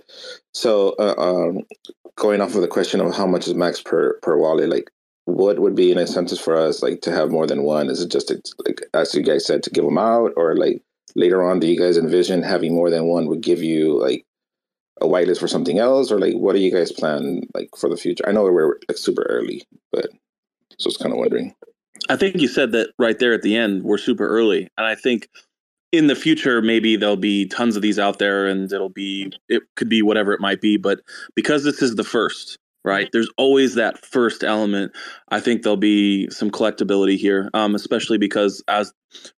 [0.54, 1.62] so uh, um,
[2.16, 4.88] going off of the question of how much is max per per wallet, like
[5.24, 7.90] what would be an incentive for us like to have more than one?
[7.90, 8.32] Is it just
[8.64, 10.80] like as you guys said to give them out, or like
[11.16, 14.24] later on, do you guys envision having more than one would give you like
[15.02, 17.96] a whitelist for something else, or like what do you guys plan like for the
[17.96, 18.24] future?
[18.26, 20.08] I know we're like super early, but
[20.78, 21.54] so it's kind of wondering.
[22.08, 23.82] I think you said that right there at the end.
[23.84, 25.28] We're super early, and I think
[25.92, 29.62] in the future maybe there'll be tons of these out there, and it'll be it
[29.76, 30.76] could be whatever it might be.
[30.76, 31.00] But
[31.34, 33.08] because this is the first, right?
[33.12, 34.92] There's always that first element.
[35.28, 38.92] I think there'll be some collectability here, um, especially because as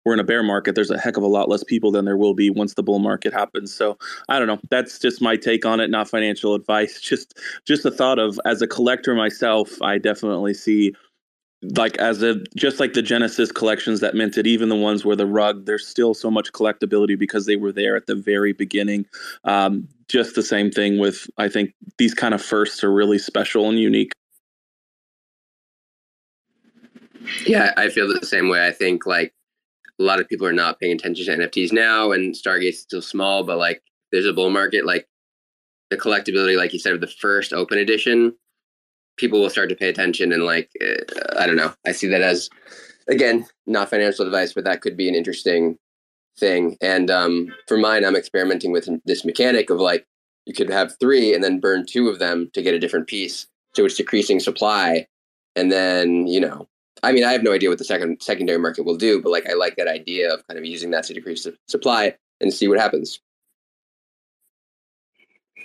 [0.05, 2.17] we're in a bear market, there's a heck of a lot less people than there
[2.17, 3.75] will be once the bull market happens.
[3.75, 4.61] So I don't know.
[4.71, 7.01] That's just my take on it, not financial advice.
[7.15, 10.95] Just just the thought of as a collector myself, I definitely see
[11.77, 15.27] like as a just like the Genesis collections that minted, even the ones where the
[15.27, 19.07] rug, there's still so much collectability because they were there at the very beginning.
[19.45, 23.69] Um, just the same thing with I think these kind of firsts are really special
[23.69, 24.13] and unique.
[27.47, 28.67] Yeah, I feel the same way.
[28.67, 29.33] I think like
[29.99, 33.45] a lot of people are not paying attention to NFTs now, and Stargaze's still small,
[33.45, 35.09] but like there's a bull market, like
[35.91, 38.35] the collectability, like you said, of the first open edition
[39.17, 41.73] people will start to pay attention and like uh, i don't know.
[41.87, 42.51] I see that as
[43.09, 45.79] again not financial advice but that could be an interesting
[46.39, 46.77] thing.
[46.81, 50.07] And um, for mine i'm experimenting with this mechanic of like
[50.47, 53.47] you could have three and then burn two of them to get a different piece.
[53.75, 55.07] So it's decreasing supply.
[55.57, 56.69] And then you know
[57.03, 59.49] i mean i have no idea what the second secondary market will do but like
[59.49, 62.67] i like that idea of kind of using that to decrease the supply and see
[62.67, 63.21] what happens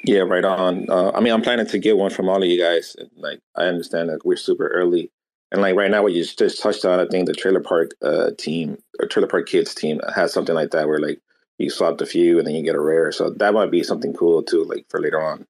[0.04, 0.90] yeah, right on.
[0.90, 2.96] Uh, I mean, I'm planning to get one from all of you guys.
[3.16, 5.12] Like, I understand that we're super early,
[5.52, 8.32] and like right now, what you just touched on, I think the Trailer Park uh,
[8.38, 11.20] team or Trailer Park Kids team has something like that, where like
[11.58, 13.12] you swap a few and then you get a rare.
[13.12, 15.46] So that might be something cool too, like for later on.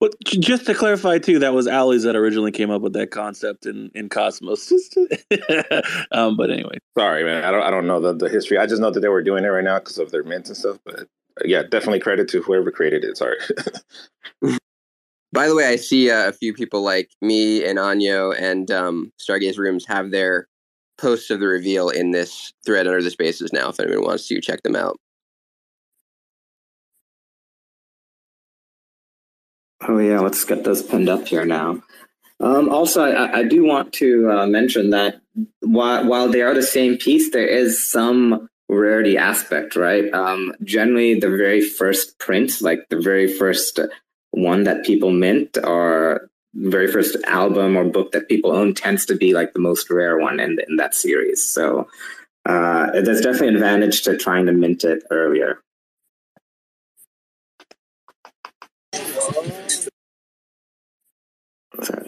[0.00, 3.66] Well, just to clarify too, that was Ali's that originally came up with that concept
[3.66, 4.72] in, in Cosmos.
[6.12, 7.44] um, but anyway, sorry, man.
[7.44, 8.58] I don't I don't know the, the history.
[8.58, 10.56] I just know that they were doing it right now because of their mints and
[10.56, 10.78] stuff.
[10.84, 11.08] But
[11.44, 13.16] yeah, definitely credit to whoever created it.
[13.16, 13.36] Sorry.
[15.32, 19.12] By the way, I see uh, a few people like me and Anyo and um,
[19.20, 20.48] Stargaze Rooms have their
[20.98, 23.68] posts of the reveal in this thread under the spaces now.
[23.68, 24.96] If anyone wants to check them out.
[29.82, 31.82] Oh yeah, let's get those pinned up here now.
[32.40, 35.20] Um, also, I, I, do want to uh, mention that
[35.60, 40.12] while while they are the same piece, there is some rarity aspect, right?
[40.12, 43.80] Um, generally, the very first print, like the very first
[44.30, 49.16] one that people mint, or very first album or book that people own, tends to
[49.16, 51.42] be like the most rare one in in that series.
[51.42, 51.88] So
[52.46, 55.60] uh, there's definitely an advantage to trying to mint it earlier.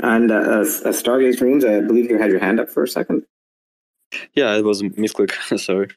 [0.00, 3.24] And uh, uh, Stargaze Rooms, I believe you had your hand up for a second.
[4.34, 5.32] Yeah, it was a misclick.
[5.60, 5.88] Sorry.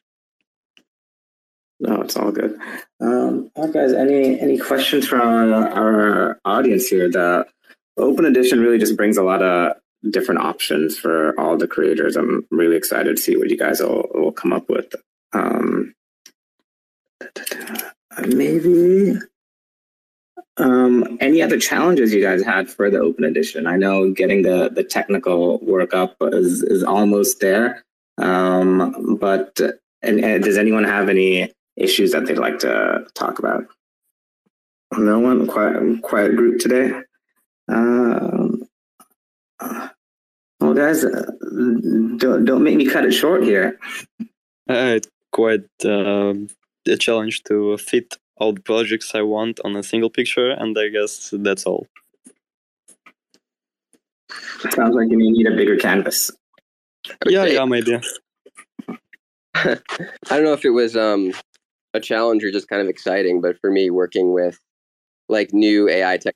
[1.78, 2.58] No, it's all good.
[3.00, 7.10] Um, well, guys, any any questions from our, audience here?
[7.10, 7.46] The
[7.98, 9.76] Open Edition really just brings a lot of
[10.10, 12.16] different options for all the creators.
[12.16, 14.94] I'm really excited to see what you guys will, will come up with.
[15.32, 15.94] Um,
[18.26, 19.18] maybe
[20.58, 23.66] um, any other challenges you guys had for the Open Edition?
[23.66, 27.84] I know getting the the technical work up is is almost there,
[28.16, 29.60] um, but
[30.02, 33.64] and, and does anyone have any issues that they'd like to talk about?
[34.96, 36.92] No one, quiet, quiet group today.
[37.68, 38.68] Um,
[40.60, 41.30] well, guys, uh,
[42.16, 43.78] don't don't make me cut it short here.
[44.68, 45.00] Uh,
[45.32, 46.34] quite uh,
[46.88, 50.88] a challenge to fit all the projects I want on a single picture, and I
[50.88, 51.86] guess that's all.
[54.70, 56.30] Sounds like you may need a bigger canvas.
[57.26, 58.00] Yeah, yeah, maybe.
[59.54, 59.78] I
[60.28, 61.32] don't know if it was um,
[61.96, 64.58] a challenge or just kind of exciting, but for me, working with
[65.28, 66.34] like new AI tech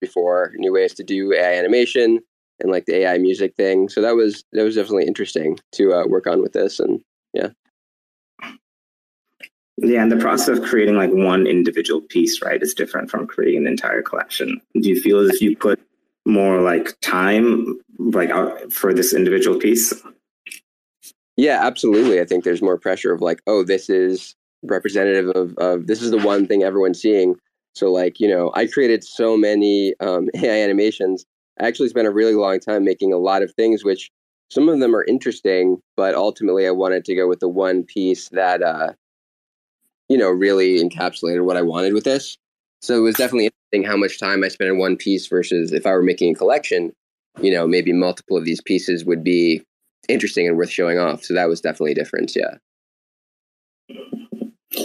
[0.00, 2.20] before, new ways to do AI animation
[2.60, 6.06] and like the AI music thing, so that was that was definitely interesting to uh,
[6.06, 7.00] work on with this, and
[7.34, 7.48] yeah.
[9.78, 13.62] Yeah, and the process of creating like one individual piece, right, is different from creating
[13.62, 14.60] an entire collection.
[14.80, 15.78] Do you feel as if you put
[16.24, 19.92] more like time, like out for this individual piece?
[21.36, 22.20] Yeah, absolutely.
[22.20, 24.34] I think there's more pressure of like, oh, this is
[24.66, 27.36] representative of, of this is the one thing everyone's seeing.
[27.74, 31.24] So like, you know, I created so many um, AI animations.
[31.60, 34.10] I actually spent a really long time making a lot of things, which
[34.50, 38.28] some of them are interesting, but ultimately I wanted to go with the one piece
[38.30, 38.92] that, uh,
[40.08, 42.38] you know, really encapsulated what I wanted with this.
[42.80, 45.86] So it was definitely interesting how much time I spent in one piece versus if
[45.86, 46.92] I were making a collection,
[47.40, 49.62] you know, maybe multiple of these pieces would be
[50.08, 51.24] interesting and worth showing off.
[51.24, 52.36] So that was definitely a difference.
[52.36, 52.56] Yeah.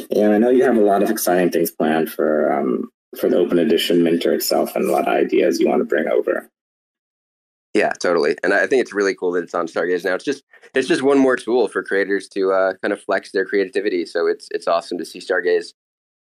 [0.09, 3.37] Yeah, I know you have a lot of exciting things planned for um, for the
[3.37, 6.49] Open Edition Minter itself, and a lot of ideas you want to bring over.
[7.73, 8.35] Yeah, totally.
[8.43, 10.15] And I think it's really cool that it's on Stargaze now.
[10.15, 13.45] It's just it's just one more tool for creators to uh, kind of flex their
[13.45, 14.05] creativity.
[14.05, 15.73] So it's it's awesome to see Stargaze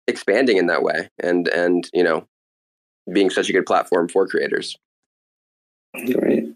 [0.07, 2.27] expanding in that way, and and you know,
[3.11, 4.77] being such a good platform for creators.
[6.05, 6.53] Great.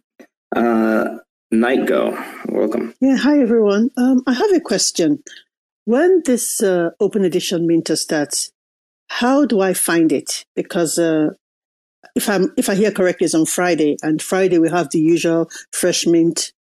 [0.55, 1.17] Uh,
[1.51, 2.11] Night Go,
[2.49, 2.93] welcome.
[2.99, 3.89] Yeah, hi everyone.
[3.97, 5.23] Um, I have a question.
[5.85, 8.51] When this uh, Open Edition Minter starts,
[9.09, 10.45] how do I find it?
[10.55, 11.31] Because uh,
[12.15, 15.49] if I'm if I hear correctly, it's on Friday, and Friday we have the usual
[15.71, 16.53] fresh mint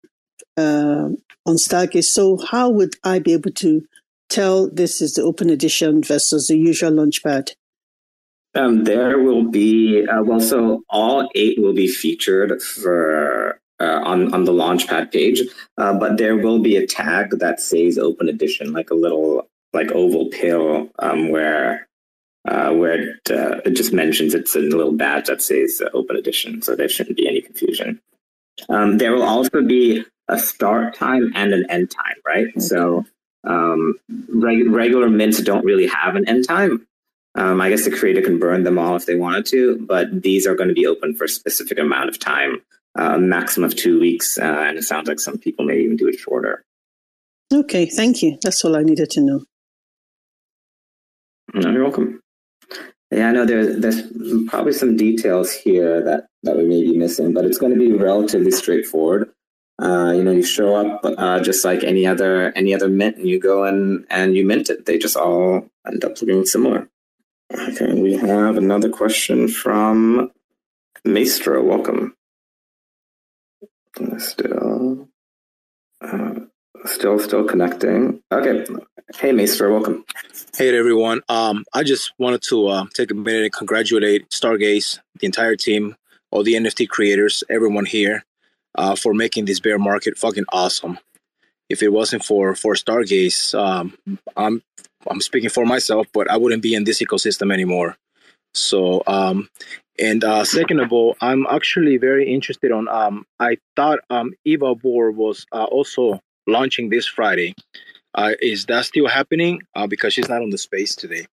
[0.56, 1.10] uh,
[1.46, 2.04] on Stargaze.
[2.04, 3.82] So how would I be able to
[4.28, 7.52] tell this is the open edition versus the usual launchpad?
[8.54, 14.32] Um, there will be uh, well, so all eight will be featured for uh, on
[14.34, 15.42] on the launchpad page,
[15.78, 19.90] uh, but there will be a tag that says open edition, like a little like
[19.92, 21.88] oval pill um, where
[22.48, 26.16] uh, where it, uh, it, just mentions it's a little badge that says uh, open
[26.16, 28.00] edition, so there shouldn't be any confusion.
[28.68, 32.48] Um, there will also be a start time and an end time, right?
[32.48, 32.60] Okay.
[32.60, 33.04] So
[33.44, 33.94] um,
[34.28, 36.86] reg- regular mints don't really have an end time.
[37.36, 40.46] Um, I guess the creator can burn them all if they wanted to, but these
[40.46, 42.60] are going to be open for a specific amount of time,
[42.96, 46.08] uh, maximum of two weeks, uh, and it sounds like some people may even do
[46.08, 46.64] it shorter.
[47.52, 48.38] Okay, thank you.
[48.42, 49.44] That's all I needed to know.
[51.54, 52.20] No, you're welcome.
[53.10, 54.02] Yeah, I know there's there's
[54.46, 57.92] probably some details here that that we may be missing, but it's going to be
[57.92, 59.30] relatively straightforward.
[59.82, 63.26] Uh, you know, you show up uh, just like any other any other mint, and
[63.26, 64.86] you go in and you mint it.
[64.86, 66.88] They just all end up looking similar.
[67.52, 70.30] Okay, we have another question from
[71.04, 71.64] Maestro.
[71.64, 72.14] Welcome.
[74.18, 75.08] Still,
[76.00, 76.34] uh,
[76.86, 78.22] still, still connecting.
[78.32, 78.64] Okay.
[79.16, 79.72] Hey, Maestro.
[79.72, 80.04] Welcome.
[80.56, 81.20] Hey, everyone.
[81.28, 85.96] Um, I just wanted to uh, take a minute and congratulate Stargaze, the entire team,
[86.30, 88.24] all the NFT creators, everyone here,
[88.76, 90.98] uh, for making this bear market fucking awesome.
[91.68, 93.96] If it wasn't for for Stargaze, um,
[94.36, 94.62] I'm
[95.08, 97.96] I'm speaking for myself, but I wouldn't be in this ecosystem anymore.
[98.54, 99.48] So, um,
[100.00, 102.88] and uh, second of all, I'm actually very interested on.
[102.88, 107.54] Um, I thought um, Eva Bohr was uh, also launching this Friday.
[108.14, 109.60] Uh, is that still happening?
[109.74, 111.26] Uh, because she's not on the space today.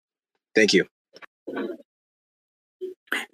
[0.53, 0.85] Thank you.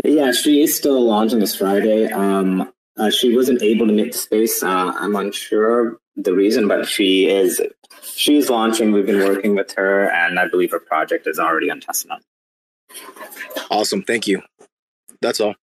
[0.04, 2.12] Yeah, she is still launching this Friday.
[2.12, 4.62] Um, uh, she wasn't able to make the space.
[4.62, 7.60] Uh, I'm unsure the reason, but she is
[8.04, 8.92] she's launching.
[8.92, 12.20] We've been working with her, and I believe her project is already on testnet.
[13.72, 14.42] Awesome, thank you.
[15.24, 15.56] That's all.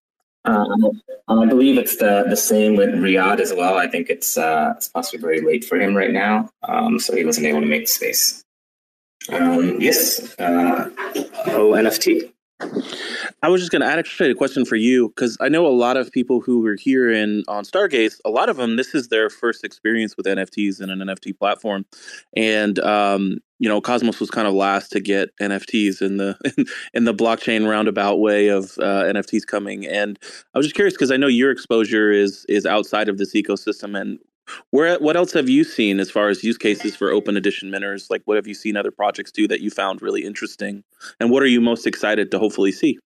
[0.44, 3.76] Um, I believe it's the the same with Riyadh as well.
[3.76, 7.24] I think it's uh, it's possibly very late for him right now, um, so he
[7.24, 8.44] wasn't able to make space.
[9.30, 10.34] Um, yes.
[10.38, 10.88] Uh,
[11.48, 12.32] ONFT.
[13.42, 15.68] I was just going to add actually a question for you because I know a
[15.68, 18.20] lot of people who are here in on Stargaze.
[18.24, 21.84] A lot of them, this is their first experience with NFTs and an NFT platform,
[22.34, 26.36] and um, you know, Cosmos was kind of last to get NFTs in the
[26.94, 29.86] in the blockchain roundabout way of uh, NFTs coming.
[29.86, 30.18] And
[30.54, 34.00] I was just curious because I know your exposure is is outside of this ecosystem,
[34.00, 34.18] and
[34.70, 38.10] where what else have you seen as far as use cases for open edition minters?
[38.10, 40.84] Like what have you seen other projects do that you found really interesting?
[41.20, 42.98] And what are you most excited to hopefully see?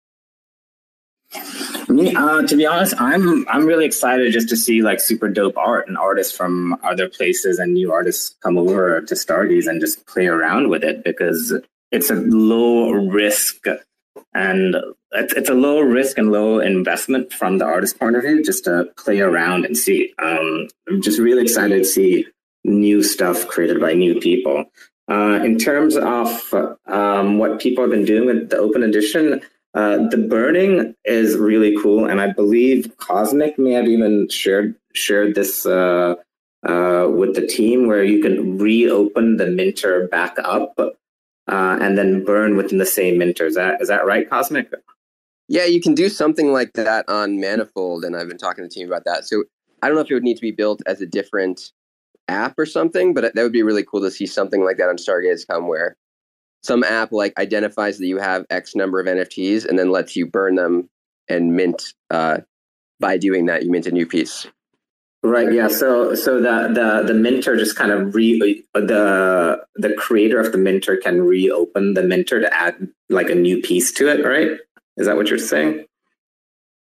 [1.93, 5.59] Me, uh, to be honest, I'm I'm really excited just to see like super dope
[5.59, 10.07] art and artists from other places and new artists come over to Stargaze and just
[10.07, 11.55] play around with it because
[11.90, 13.66] it's a low risk
[14.32, 14.76] and
[15.12, 18.64] it's, it's a low risk and low investment from the artist point of view just
[18.64, 20.14] to play around and see.
[20.18, 22.26] Um, I'm just really excited to see
[22.64, 24.64] new stuff created by new people.
[25.11, 26.55] Uh, in terms of
[26.86, 29.43] um, what people have been doing with the open edition,
[29.75, 35.35] uh, the burning is really cool, and I believe Cosmic may have even shared shared
[35.35, 36.16] this uh,
[36.66, 42.25] uh, with the team, where you can reopen the minter back up uh, and then
[42.25, 43.47] burn within the same minter.
[43.47, 44.70] Is that is that right, Cosmic?
[45.49, 48.75] Yeah, you can do something like that on Manifold, and I've been talking to the
[48.75, 49.27] team about that.
[49.27, 49.45] So
[49.83, 51.73] I don't know if it would need to be built as a different
[52.29, 54.97] app or something, but that would be really cool to see something like that on
[54.97, 55.97] Stargaze come where
[56.63, 60.27] some app like identifies that you have X number of NFTs and then lets you
[60.27, 60.89] burn them
[61.29, 61.95] and mint.
[62.11, 62.39] Uh,
[63.01, 64.47] by doing that, you mint a new piece.
[65.25, 65.53] Right.
[65.53, 65.69] Yeah.
[65.69, 70.59] So so the the the minter just kind of re the the creator of the
[70.59, 74.25] minter can reopen the minter to add like a new piece to it.
[74.25, 74.59] Right.
[74.97, 75.85] Is that what you're saying?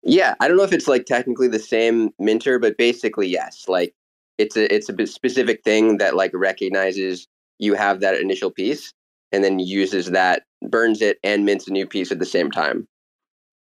[0.03, 0.35] Yeah.
[0.39, 3.65] I don't know if it's like technically the same minter, but basically yes.
[3.69, 3.93] Like
[4.37, 8.93] it's a it's a specific thing that like recognizes you have that initial piece
[9.35, 12.87] and then uses that burns it and mints a new piece at the same time.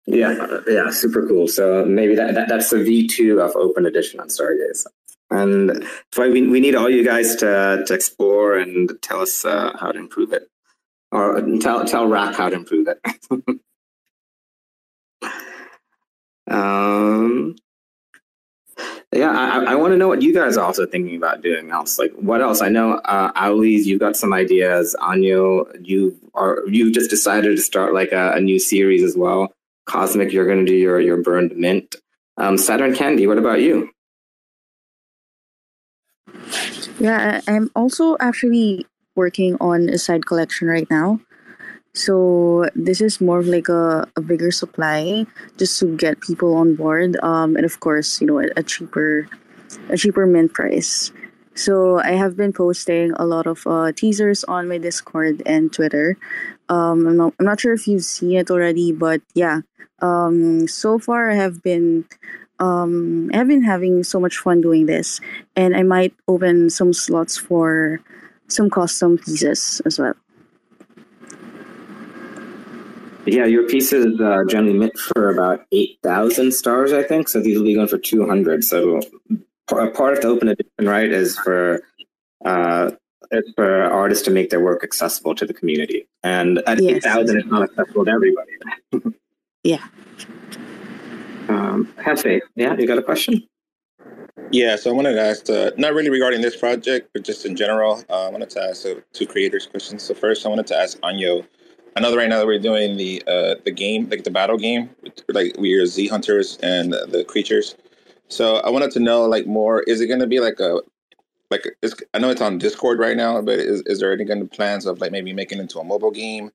[0.06, 1.48] Yeah, yeah, super cool.
[1.48, 4.86] So maybe that, that that's the V2 of Open Edition on Stargaze.
[5.30, 9.46] And that's why we, we need all you guys to, to explore and tell us
[9.46, 10.50] uh, how to improve it.
[11.12, 13.00] Or tell, tell Rack how to improve it.
[16.50, 17.56] um,
[19.14, 22.00] yeah, I, I want to know what you guys are also thinking about doing else.
[22.00, 22.62] Like, what else?
[22.62, 24.96] I know, uh, Auli's, you've got some ideas.
[25.00, 29.54] Anyo, you are you just decided to start like a, a new series as well.
[29.86, 31.96] Cosmic, you're going to do your, your burned mint.
[32.38, 33.90] Um, Saturn Candy, what about you?
[37.00, 38.86] Yeah, I'm also actually
[39.16, 41.20] working on a side collection right now.
[41.94, 45.26] So this is more of like a, a bigger supply
[45.58, 47.18] just to get people on board.
[47.22, 49.28] Um, and of course, you know, a, a cheaper
[49.90, 51.12] a cheaper mint price.
[51.54, 56.18] So I have been posting a lot of uh, teasers on my Discord and Twitter.
[56.70, 59.62] Um, I'm not, I'm not sure if you've seen it already, but yeah.
[60.00, 62.06] Um, so far I have been
[62.60, 65.20] um, I have been having so much fun doing this,
[65.56, 68.00] and I might open some slots for
[68.48, 70.14] some custom pieces as well.
[73.26, 77.30] Yeah, your pieces uh, generally mint for about eight thousand stars, I think.
[77.30, 78.64] So these will be going for two hundred.
[78.64, 79.02] So
[79.68, 81.82] part of the open edition, right, is for
[82.44, 82.92] uh,
[83.32, 86.08] it's for artists to make their work accessible to the community.
[86.24, 87.06] And at yes.
[87.06, 88.52] 8,000, it's not accessible to everybody.
[89.64, 89.88] yeah.
[91.48, 93.48] Um, Jefe, yeah, you got a question?
[94.52, 97.56] Yeah, so I wanted to ask, uh, not really regarding this project, but just in
[97.56, 100.04] general, uh, I wanted to ask uh, two creators questions.
[100.04, 101.48] So first, I wanted to ask Anyo.
[101.96, 104.58] I know that right now that we're doing the uh, the game, like the battle
[104.58, 104.90] game,
[105.30, 107.76] like we are Z hunters and the creatures.
[108.30, 109.82] So I wanted to know, like, more.
[109.84, 110.80] Is it going to be like a
[111.50, 111.68] like
[112.14, 114.86] I know it's on Discord right now, but is is there any kind of plans
[114.86, 116.52] of like maybe making it into a mobile game?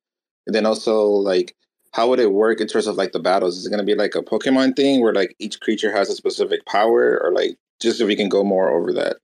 [0.46, 1.54] And then also like
[1.92, 3.56] how would it work in terms of like the battles?
[3.56, 6.14] Is it going to be like a Pokemon thing where like each creature has a
[6.14, 9.16] specific power, or like just if we can go more over that?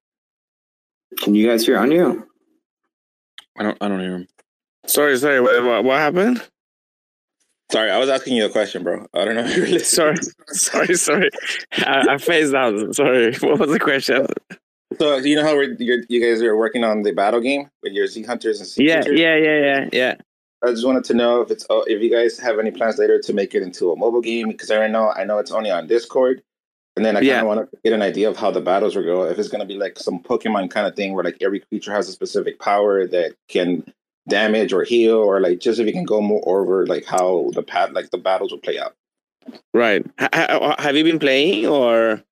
[1.19, 2.25] Can you guys hear Anyo?
[3.59, 3.79] I don't.
[3.81, 4.29] I don't hear him.
[4.87, 5.41] Sorry, sorry.
[5.41, 6.43] What, what happened?
[7.71, 9.07] Sorry, I was asking you a question, bro.
[9.15, 10.17] I don't know if you're listening.
[10.17, 10.17] Sorry,
[10.49, 11.31] sorry, sorry.
[11.79, 12.95] I, I phased out.
[12.95, 13.35] Sorry.
[13.37, 14.27] What was the question?
[14.99, 18.25] So you know how you guys are working on the battle game with your Z
[18.25, 20.15] hunters and Z yeah, yeah, yeah, yeah, yeah.
[20.63, 23.19] I just wanted to know if it's oh, if you guys have any plans later
[23.19, 25.87] to make it into a mobile game because I know I know it's only on
[25.87, 26.43] Discord,
[26.97, 27.43] and then I kind of yeah.
[27.43, 29.25] want to get an idea of how the battles will go.
[29.25, 31.93] If it's going to be like some Pokemon kind of thing where like every creature
[31.93, 33.85] has a specific power that can
[34.29, 37.63] damage or heal, or like just if you can go more over like how the
[37.63, 38.95] pat like the battles will play out.
[39.75, 40.05] Right.
[40.21, 42.23] H- have you been playing or?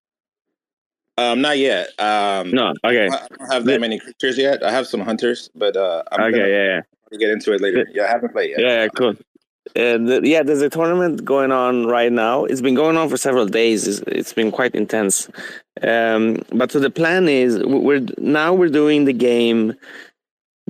[1.19, 1.89] Um, not yet.
[2.01, 2.73] Um, no.
[2.85, 3.07] Okay.
[3.07, 4.63] I don't have that many creatures yet.
[4.63, 6.39] I have some hunters, but uh, I'm okay.
[6.39, 6.81] Yeah, yeah.
[7.13, 7.87] to get into it later.
[7.93, 8.61] Yeah, I haven't played yet.
[8.61, 9.15] Yeah, cool.
[9.77, 12.45] Uh, the, yeah, there's a tournament going on right now.
[12.45, 13.87] It's been going on for several days.
[13.87, 15.29] it's, it's been quite intense.
[15.83, 19.75] Um, but so the plan is we're now we're doing the game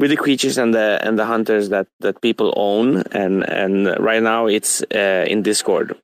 [0.01, 4.23] with the creatures and the and the hunters that that people own, and and right
[4.23, 5.95] now it's uh, in Discord.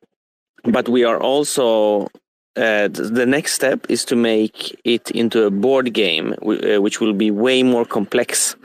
[0.63, 2.07] But we are also
[2.55, 7.13] uh, the next step is to make it into a board game, uh, which will
[7.13, 8.55] be way more complex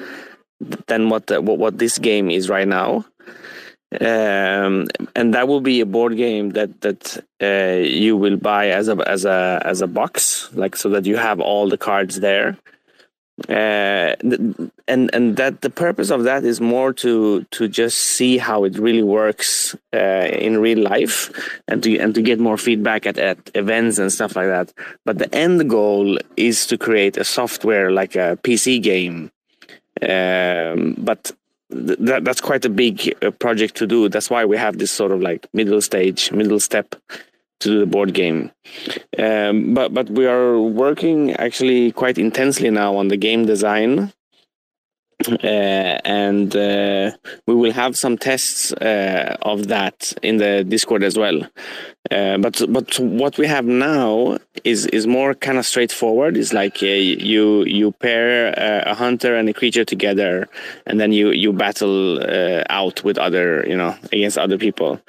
[0.86, 3.04] than what the, what this game is right now.
[4.00, 8.88] Um, and that will be a board game that that uh, you will buy as
[8.88, 12.58] a as a as a box, like so that you have all the cards there
[13.48, 14.14] uh,
[14.88, 18.78] and and that the purpose of that is more to to just see how it
[18.78, 21.30] really works uh, in real life
[21.68, 24.72] and to and to get more feedback at, at events and stuff like that.
[25.04, 29.30] But the end goal is to create a software like a pc game.
[30.00, 31.30] Um, but
[31.70, 34.08] th- that, that's quite a big uh, project to do.
[34.08, 36.94] That's why we have this sort of like middle stage middle step
[37.62, 38.50] to do the board game.
[39.18, 44.12] Um, but but we are working actually quite intensely now on the game design.
[45.28, 47.12] Uh, and uh,
[47.46, 51.42] we will have some tests uh, of that in the Discord as well.
[52.10, 56.36] Uh, but but what we have now is is more kind of straightforward.
[56.36, 60.48] It's like uh, you you pair uh, a hunter and a creature together,
[60.86, 62.20] and then you you battle
[62.68, 65.00] out with other you know against other people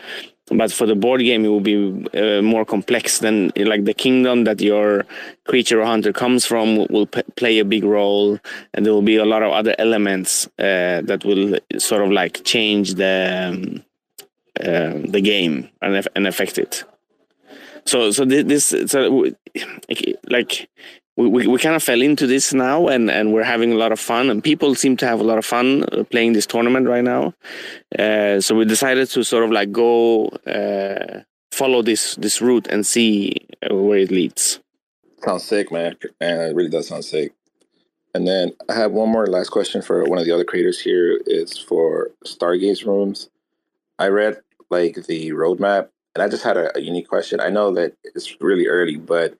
[0.51, 4.43] but for the board game it will be uh, more complex than like the kingdom
[4.43, 5.05] that your
[5.45, 8.39] creature or hunter comes from will p- play a big role.
[8.73, 12.43] And there will be a lot of other elements uh, that will sort of like
[12.43, 13.83] change the um,
[14.59, 16.83] uh, the game and, and affect it.
[17.85, 19.31] So so this so
[20.29, 20.69] like
[21.16, 23.99] we, we, kind of fell into this now and, and we're having a lot of
[23.99, 27.03] fun and people seem to have a lot of fun uh, playing this tournament right
[27.03, 27.34] now.
[27.97, 32.86] Uh, so we decided to sort of like go uh, follow this this route and
[32.86, 34.59] see uh, where it leads.
[35.24, 35.95] Sounds sick man.
[36.20, 37.34] And it really does sound sick.
[38.16, 41.20] And then i have one more last question for one of the other creators here.
[41.28, 43.30] Is for stargaze rooms.
[43.99, 44.41] I read
[44.72, 47.39] like the roadmap and i just had a, a unique question.
[47.39, 49.38] I know that it's really early but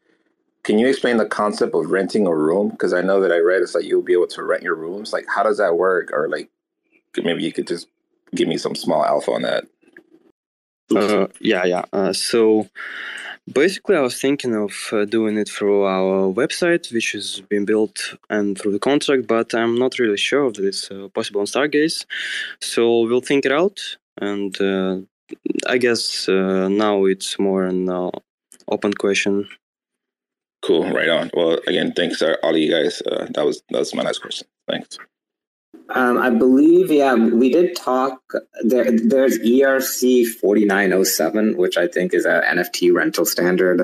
[0.64, 2.70] can you explain the concept of renting a room?
[2.70, 5.12] Because I know that I read it's like you'll be able to rent your rooms.
[5.12, 6.12] Like, how does that work?
[6.14, 6.50] Or like,
[7.22, 7.88] maybe you could just
[8.34, 9.66] give me some small alpha on that.
[10.96, 11.84] Uh, yeah, yeah.
[11.92, 12.68] Uh, so
[13.52, 18.16] basically, I was thinking of uh, doing it through our website, which is being built,
[18.30, 22.06] and through the contract, but I'm not really sure if it's uh, possible on Stargaze.
[22.62, 23.82] So we'll think it out,
[24.22, 24.98] and uh,
[25.68, 27.90] I guess uh, now it's more an
[28.70, 29.50] open question
[30.64, 31.30] Cool, right on.
[31.34, 33.02] Well, again, thanks uh, all of you guys.
[33.02, 34.48] Uh, that was that was my last question.
[34.68, 34.98] Thanks.
[35.90, 38.22] Um, I believe, yeah, we did talk.
[38.64, 43.82] There, there's ERC 4907, which I think is an NFT rental standard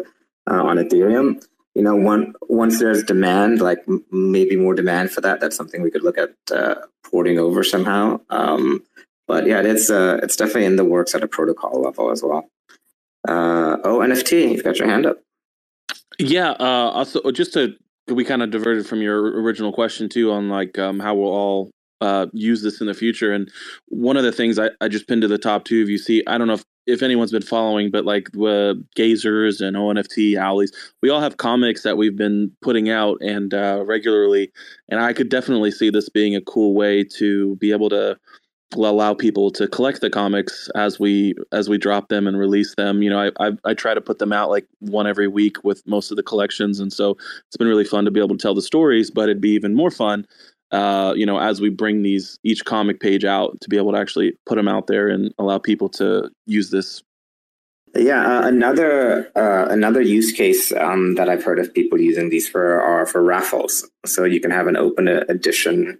[0.49, 1.43] uh, on Ethereum.
[1.75, 5.81] You know, one, once there's demand, like m- maybe more demand for that, that's something
[5.81, 8.21] we could look at uh, porting over somehow.
[8.29, 8.83] Um,
[9.27, 12.49] but yeah, it's uh, it's definitely in the works at a protocol level as well.
[13.27, 15.17] Uh, oh, NFT, you've got your hand up.
[16.19, 16.51] Yeah.
[16.51, 17.75] Uh, also, uh, just to
[18.09, 21.71] we kind of diverted from your original question too on like um, how we'll all
[22.01, 23.31] uh, use this in the future.
[23.31, 23.49] And
[23.87, 26.23] one of the things I, I just pinned to the top two of you see,
[26.27, 30.71] I don't know if, if anyone's been following, but like the Gazers and ONFT Owlies,
[31.01, 34.51] we all have comics that we've been putting out and uh, regularly.
[34.89, 38.17] And I could definitely see this being a cool way to be able to
[38.73, 43.01] allow people to collect the comics as we as we drop them and release them.
[43.01, 45.85] You know, I, I, I try to put them out like one every week with
[45.87, 47.17] most of the collections, and so
[47.47, 49.09] it's been really fun to be able to tell the stories.
[49.09, 50.25] But it'd be even more fun,
[50.71, 53.97] uh, you know, as we bring these each comic page out to be able to
[53.97, 57.01] actually put them out there and allow people to use this.
[57.95, 62.47] Yeah, uh, another uh, another use case um, that I've heard of people using these
[62.47, 63.89] for are for raffles.
[64.05, 65.99] So you can have an open edition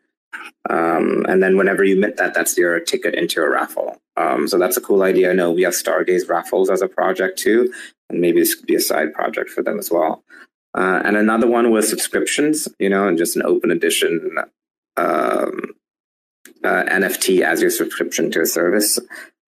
[0.69, 4.01] um, and then whenever you mint that, that's your ticket into a raffle.
[4.17, 5.31] Um, so that's a cool idea.
[5.31, 7.73] I know we have Stargaze raffles as a project too,
[8.09, 10.23] and maybe this could be a side project for them as well.
[10.77, 14.37] Uh, and another one was subscriptions, you know, and just an open edition
[14.97, 15.73] um,
[16.63, 18.99] uh, NFT as your subscription to a service.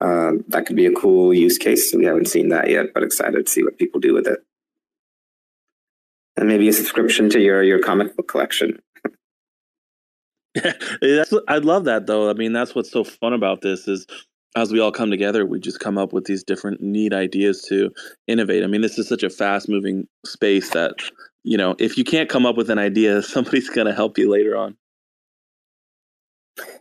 [0.01, 1.93] Uh, that could be a cool use case.
[1.93, 4.39] We haven't seen that yet, but excited to see what people do with it.
[6.35, 8.81] And maybe a subscription to your your comic book collection.
[11.01, 12.29] That's I love that though.
[12.29, 14.07] I mean, that's what's so fun about this is
[14.55, 17.91] as we all come together, we just come up with these different neat ideas to
[18.27, 18.63] innovate.
[18.63, 20.93] I mean, this is such a fast moving space that,
[21.43, 24.31] you know, if you can't come up with an idea, somebody's going to help you
[24.31, 24.77] later on.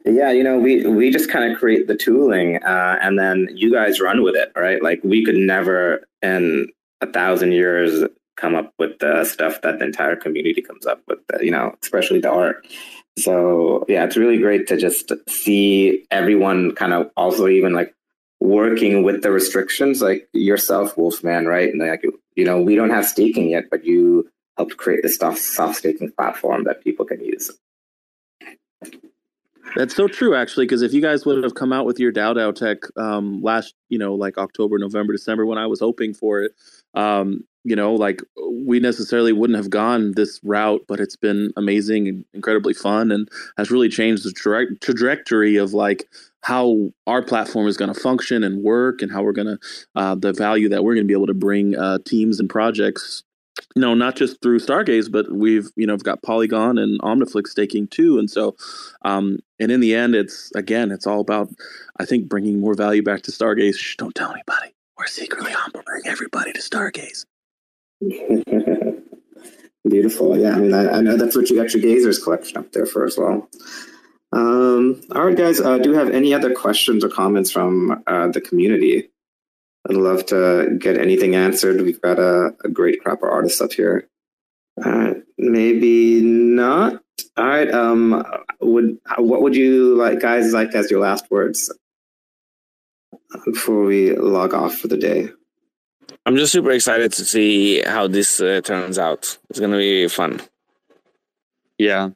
[0.05, 3.73] Yeah, you know, we we just kind of create the tooling, uh, and then you
[3.73, 4.81] guys run with it, right?
[4.81, 6.69] Like we could never in
[7.01, 8.05] a thousand years
[8.37, 12.21] come up with the stuff that the entire community comes up with, you know, especially
[12.21, 12.67] the art.
[13.19, 17.95] So yeah, it's really great to just see everyone kind of also even like
[18.41, 21.71] working with the restrictions, like yourself, Wolfman, right?
[21.73, 22.05] And like
[22.35, 26.11] you know, we don't have staking yet, but you helped create this soft, soft staking
[26.13, 27.51] platform that people can use.
[29.77, 32.37] That's so true, actually, because if you guys would have come out with your DAO
[32.37, 36.43] DAO tech um, last, you know, like October, November, December, when I was hoping for
[36.43, 36.53] it,
[36.95, 42.07] um, you know, like we necessarily wouldn't have gone this route, but it's been amazing
[42.07, 46.07] and incredibly fun and has really changed the tra- trajectory of like
[46.43, 49.59] how our platform is going to function and work and how we're going to,
[49.97, 53.23] uh, the value that we're going to be able to bring uh, teams and projects
[53.75, 57.89] you know, not just through Stargaze, but we've, you know, got Polygon and Omniflix staking
[57.89, 58.19] too.
[58.19, 58.57] And so,
[59.03, 61.49] um, and in the end, it's, again, it's all about,
[61.99, 63.77] I think, bringing more value back to Stargaze.
[63.77, 64.75] Shh, don't tell anybody.
[64.99, 67.25] We're secretly onboarding everybody to Stargaze.
[69.89, 70.39] Beautiful.
[70.39, 70.55] Yeah.
[70.55, 73.05] I mean, I, I, know that's what you got your Gazers collection up there for
[73.05, 73.49] as well.
[74.33, 75.61] Um, all right, guys.
[75.61, 79.11] Uh, do you have any other questions or comments from uh, the community?
[79.89, 81.81] I'd love to get anything answered.
[81.83, 84.09] We've got a, a great crop of artists up here.
[84.83, 87.03] Uh, maybe not.
[87.37, 87.71] All right.
[87.71, 88.25] Um,
[88.61, 91.73] would what would you like, guys, like as your last words
[93.45, 95.29] before we log off for the day?
[96.27, 99.39] I'm just super excited to see how this uh, turns out.
[99.51, 100.41] It's gonna be fun.
[101.79, 102.11] Yeah,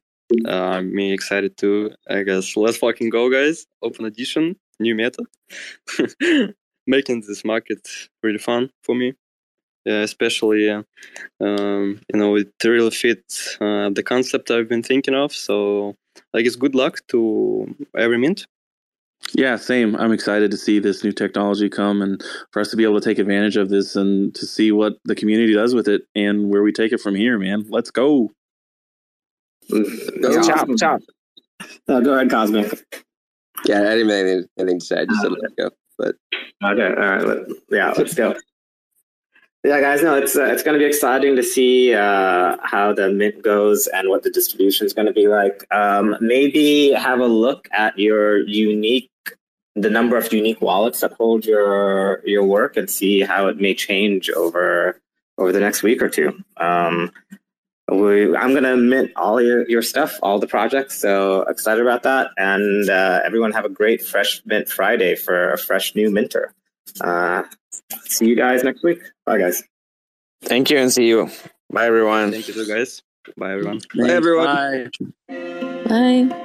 [0.46, 1.94] uh, me excited too.
[2.08, 3.66] I guess let's fucking go, guys.
[3.82, 5.24] Open edition, new meta.
[6.88, 7.86] making this market
[8.22, 9.12] really fun for me.
[9.88, 10.82] Uh, especially, uh,
[11.40, 15.32] um, you know, it really fits uh, the concept I've been thinking of.
[15.32, 15.94] So,
[16.34, 18.46] I guess good luck to every mint.
[19.34, 19.94] Yeah, same.
[19.96, 23.04] I'm excited to see this new technology come and for us to be able to
[23.04, 26.62] take advantage of this and to see what the community does with it and where
[26.62, 27.64] we take it from here, man.
[27.68, 28.30] Let's go.
[29.70, 31.00] go chop, chop.
[31.86, 32.72] No, go ahead, Cosmic.
[33.64, 35.00] Yeah, I didn't have anything, anything to say.
[35.00, 35.70] I just said uh, let go.
[35.98, 36.14] But
[36.64, 37.38] okay, all right, let,
[37.70, 38.34] yeah, let's go.
[39.68, 43.10] Yeah, guys, no, it's uh, it's going to be exciting to see uh, how the
[43.10, 45.66] mint goes and what the distribution is going to be like.
[45.70, 49.10] Um, maybe have a look at your unique,
[49.76, 53.74] the number of unique wallets that hold your your work, and see how it may
[53.74, 55.02] change over
[55.36, 56.42] over the next week or two.
[56.56, 57.12] Um,
[57.92, 60.98] we, I'm going to mint all your, your stuff, all the projects.
[60.98, 62.30] So excited about that.
[62.38, 66.54] And uh, everyone have a great Fresh Mint Friday for a fresh new minter.
[67.02, 67.42] Uh,
[68.04, 69.00] see you guys next week.
[69.26, 69.62] Bye, guys.
[70.42, 71.30] Thank you and see you.
[71.70, 72.32] Bye, everyone.
[72.32, 73.02] Thank you, guys.
[73.36, 73.80] Bye, everyone.
[73.96, 74.46] Bye, everyone.
[75.28, 76.28] Bye.
[76.28, 76.44] Bye.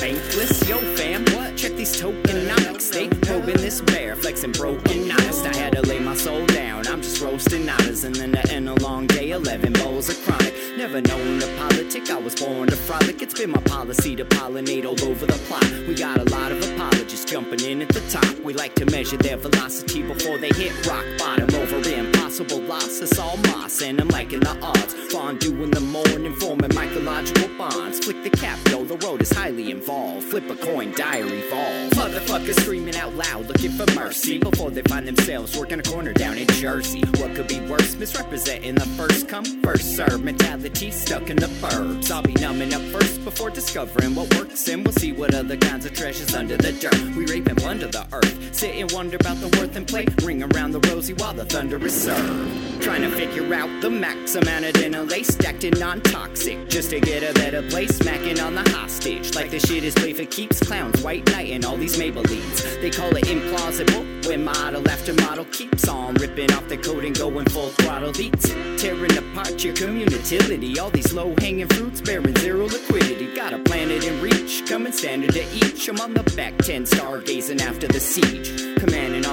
[0.00, 0.68] bankless.
[0.68, 1.56] Yo, fam, what?
[1.56, 2.90] Check these tokenomics.
[2.92, 5.44] They probing this bear, flexing broken honest.
[5.46, 6.86] I had to lay my soul down.
[6.86, 10.54] I'm just roasting honors, and then to end a long day, 11 bowls of chronic.
[10.76, 13.20] Never known to politic, I was born to frolic.
[13.20, 15.68] It's been my policy to pollinate all over the plot.
[15.86, 16.60] We got a lot of
[17.08, 18.38] apologists jumping in at the top.
[18.44, 23.00] We like to measure their velocity before they hit rock bottom over impossible loss.
[23.00, 24.94] It's all moss, and I'm liking the odds.
[25.10, 27.98] Fondue in the morning, forming mycological bonds.
[28.00, 30.24] Flick the cap, yo, the road is highly involved.
[30.24, 31.92] Flip a coin, diary falls.
[31.94, 36.36] Motherfuckers screaming out loud, looking for mercy before they find themselves working a corner down
[36.36, 37.02] in Jersey.
[37.18, 37.96] What could be worse?
[37.96, 42.10] Misrepresenting the first come, first serve mentality stuck in the burbs.
[42.10, 45.86] I'll be numbing up first before discovering what works, and we'll see what other kinds
[45.86, 46.97] of treasures under the dirt.
[47.16, 50.06] We rape and plunder the earth, sit and wonder about the worth and play.
[50.22, 52.82] Ring around the rosy while the thunder is served.
[52.82, 56.90] Trying to figure out the max amount of dinner lace stacked in non toxic just
[56.90, 57.96] to get a better place.
[57.96, 60.60] Smacking on the hostage like the shit is play for keeps.
[60.60, 62.80] Clowns, white knight, and all these Maybellines.
[62.80, 67.16] They call it implausible when model after model keeps on ripping off the coat and
[67.16, 68.50] going full throttle beats.
[68.76, 70.78] Tearing apart your community.
[70.78, 73.34] All these low hanging fruits bearing zero liquidity.
[73.34, 75.88] Got a planet in reach, coming standard to each.
[75.88, 78.76] I'm on the back 10, stargazing after the siege.
[78.76, 79.24] Commanding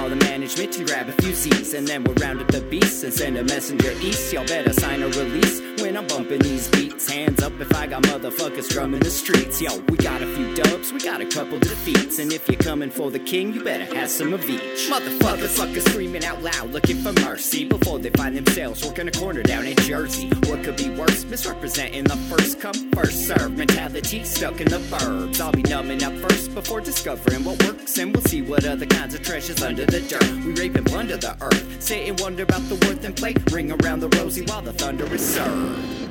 [0.56, 1.74] management to grab a few Z's.
[1.74, 4.32] And then we'll round up the beasts and send a messenger east.
[4.32, 7.10] Y'all better sign a release when I'm bumping these beats.
[7.10, 9.60] Hands up if I got motherfuckers drumming the streets.
[9.60, 12.18] Yo, we got a few dubs, we got a couple defeats.
[12.18, 14.88] And if you're coming for the king, you better have some of each.
[14.90, 19.42] Motherfuckers, fuckers screaming out loud, looking for mercy before they find themselves working a corner
[19.42, 20.28] down in Jersey.
[20.46, 21.24] What could be worse?
[21.24, 25.40] Misrepresenting the first come, first serve mentality stuck in the burbs.
[25.40, 29.14] I'll be numbing up first before discovering what works, and we'll see what other kinds
[29.14, 30.45] of treasures under the dirt.
[30.46, 33.34] We rape and plunder the earth, sit and wonder about the worth and play.
[33.50, 36.05] Ring around the rosy while the thunder is served.